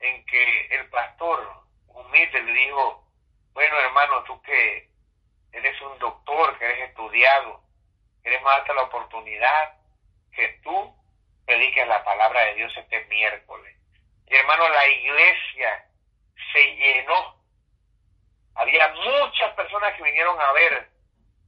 en 0.00 0.24
que 0.24 0.66
el 0.68 0.88
pastor 0.88 1.52
humilde 1.88 2.42
le 2.44 2.52
dijo, 2.52 3.06
bueno, 3.52 3.78
hermano, 3.78 4.24
tú 4.24 4.40
que 4.40 4.88
eres 5.52 5.78
un 5.82 5.98
doctor, 5.98 6.58
que 6.58 6.64
eres 6.64 6.88
estudiado, 6.88 7.63
queremos 8.24 8.50
darte 8.50 8.74
la 8.74 8.82
oportunidad 8.82 9.74
que 10.32 10.48
tú 10.64 10.96
prediques 11.44 11.86
la 11.86 12.02
palabra 12.02 12.40
de 12.46 12.54
Dios 12.54 12.72
este 12.76 13.04
miércoles. 13.04 13.76
Y 14.26 14.34
hermano, 14.34 14.68
la 14.70 14.88
iglesia 14.88 15.86
se 16.52 16.76
llenó. 16.76 17.36
Había 18.54 18.88
muchas 18.88 19.52
personas 19.54 19.94
que 19.94 20.02
vinieron 20.02 20.40
a 20.40 20.52
ver 20.52 20.88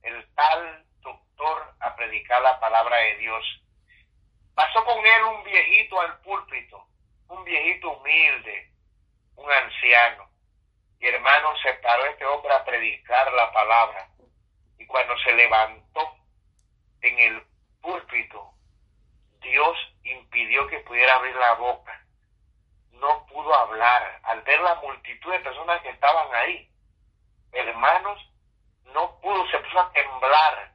el 0.03 0.35
tal 0.35 0.85
doctor 1.01 1.75
a 1.81 1.97
predicar 1.97 2.43
la 2.43 2.61
palabra 2.61 2.97
de 2.99 3.17
Dios. 3.17 3.45
Pasó 4.55 4.85
con 4.85 4.99
él 4.99 5.23
un 5.25 5.45
viejito 5.45 6.01
al 6.01 6.21
púlpito, 6.21 6.87
un 7.29 7.43
viejito 7.45 7.91
humilde, 7.91 8.71
un 9.37 9.51
anciano. 9.51 10.29
Y 11.01 11.07
hermano, 11.07 11.57
se 11.63 11.73
paró 11.75 12.05
este 12.07 12.27
hombre 12.27 12.53
a 12.53 12.65
predicar 12.65 13.33
la 13.33 13.51
palabra. 13.53 14.09
Y 14.79 14.87
cuando 14.87 15.17
se 15.19 15.33
levantó 15.33 16.17
en 17.09 17.19
el 17.19 17.43
púlpito, 17.81 18.53
Dios 19.41 19.77
impidió 20.03 20.67
que 20.67 20.81
pudiera 20.81 21.15
abrir 21.15 21.35
la 21.37 21.55
boca. 21.55 22.01
No 22.93 23.27
pudo 23.27 23.55
hablar. 23.55 24.21
Al 24.25 24.43
ver 24.43 24.61
la 24.61 24.75
multitud 24.77 25.33
de 25.33 25.41
personas 25.41 25.81
que 25.83 25.91
estaban 25.91 26.35
ahí, 26.35 26.71
hermanos, 27.53 28.19
no 28.93 29.21
pudo, 29.21 29.47
se 29.51 29.59
puso 29.59 29.81
a 29.81 29.93
temblar. 29.93 30.73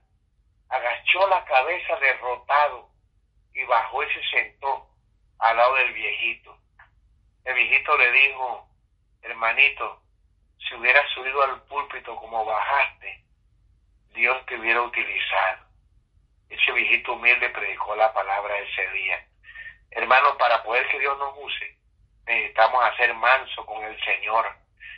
Agachó 0.69 1.27
la 1.27 1.43
cabeza 1.45 1.95
derrotado 1.97 2.89
y 3.53 3.63
bajó 3.65 4.03
y 4.03 4.13
se 4.13 4.23
sentó 4.29 4.87
al 5.39 5.57
lado 5.57 5.75
del 5.75 5.93
viejito. 5.93 6.57
El 7.43 7.55
viejito 7.55 7.97
le 7.97 8.11
dijo, 8.11 8.69
hermanito, 9.23 10.01
si 10.57 10.75
hubieras 10.75 11.09
subido 11.13 11.41
al 11.41 11.61
púlpito 11.63 12.15
como 12.15 12.45
bajaste, 12.45 13.25
Dios 14.13 14.45
te 14.45 14.59
hubiera 14.59 14.81
utilizado. 14.81 15.70
Ese 16.51 16.69
viejito 16.73 17.13
humilde 17.13 17.49
predicó 17.49 17.95
la 17.95 18.13
palabra 18.13 18.57
ese 18.57 18.89
día. 18.89 19.25
Hermano, 19.91 20.37
para 20.37 20.61
poder 20.63 20.85
que 20.89 20.99
Dios 20.99 21.17
nos 21.17 21.33
use, 21.37 21.77
necesitamos 22.25 22.83
hacer 22.83 23.13
manso 23.13 23.65
con 23.65 23.81
el 23.85 23.97
Señor. 24.03 24.53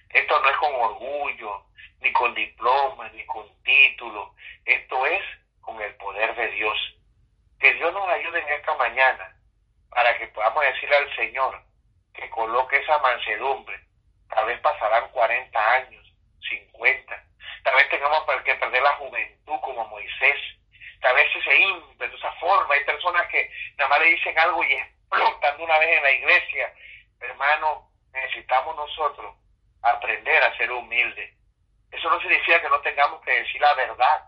Esto 0.10 0.40
no 0.40 0.50
es 0.50 0.58
con 0.58 0.74
orgullo, 0.74 1.66
ni 2.00 2.12
con 2.12 2.34
diploma, 2.34 3.08
ni 3.10 3.24
con 3.28 3.48
título. 3.62 4.34
Esto 4.66 5.06
es 5.06 5.22
con 5.62 5.80
el 5.80 5.94
poder 5.98 6.36
de 6.36 6.48
Dios. 6.54 6.76
Que 7.60 7.72
Dios 7.76 7.94
nos 7.94 8.10
ayude 8.10 8.40
en 8.40 8.50
esta 8.50 8.74
mañana 8.74 9.38
para 9.92 10.18
que 10.18 10.28
podamos 10.30 10.64
decirle 10.64 10.98
al 10.98 11.16
Señor 11.16 11.62
que 12.16 12.32
coloque 12.32 12.78
esa 12.78 12.98
mansedumbre. 12.98 13.80
Tal 14.28 14.48
vez 14.48 14.60
pasarán 14.62 15.08
40 15.12 15.74
años, 15.74 16.14
50. 16.50 17.24
Tal 17.64 17.76
vez 17.76 17.90
tengamos 17.90 18.24
que 18.44 18.56
perder 18.56 18.82
la 18.82 18.94
juventud 18.94 19.60
como 19.62 19.88
Moisés 19.90 20.40
a 21.04 21.14
veces 21.14 21.44
se 21.44 21.56
ímpetu, 21.58 22.12
de 22.12 22.18
esa 22.18 22.32
forma. 22.34 22.74
Hay 22.74 22.84
personas 22.86 23.28
que 23.28 23.50
nada 23.78 23.90
más 23.90 24.00
le 24.00 24.06
dicen 24.08 24.38
algo 24.40 24.64
y 24.64 24.74
explotan 24.74 25.58
de 25.58 25.64
una 25.64 25.78
vez 25.80 25.98
en 25.98 26.04
la 26.04 26.12
iglesia. 26.12 26.74
Hermano, 27.20 27.90
necesitamos 28.14 28.76
nosotros 28.76 29.36
aprender 29.82 30.44
a 30.44 30.58
ser 30.58 30.72
humildes. 30.72 31.34
Eso 31.92 32.10
no 32.10 32.20
significa 32.20 32.62
que 32.62 32.70
no 32.70 32.80
tengamos 32.82 33.22
que 33.22 33.32
decir 33.32 33.62
la 33.62 33.74
verdad. 33.76 34.24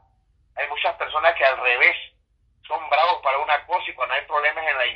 Hay 0.55 0.67
muchas 0.67 0.95
personas 0.95 1.33
que 1.35 1.45
al 1.45 1.57
revés 1.57 1.95
son 2.67 2.89
bravos 2.89 3.21
para 3.21 3.37
una 3.39 3.65
cosa 3.65 3.89
y 3.89 3.93
cuando 3.93 4.15
hay 4.15 4.25
problemas 4.25 4.65
en 4.67 4.77
la 4.77 4.85
iglesia 4.85 4.95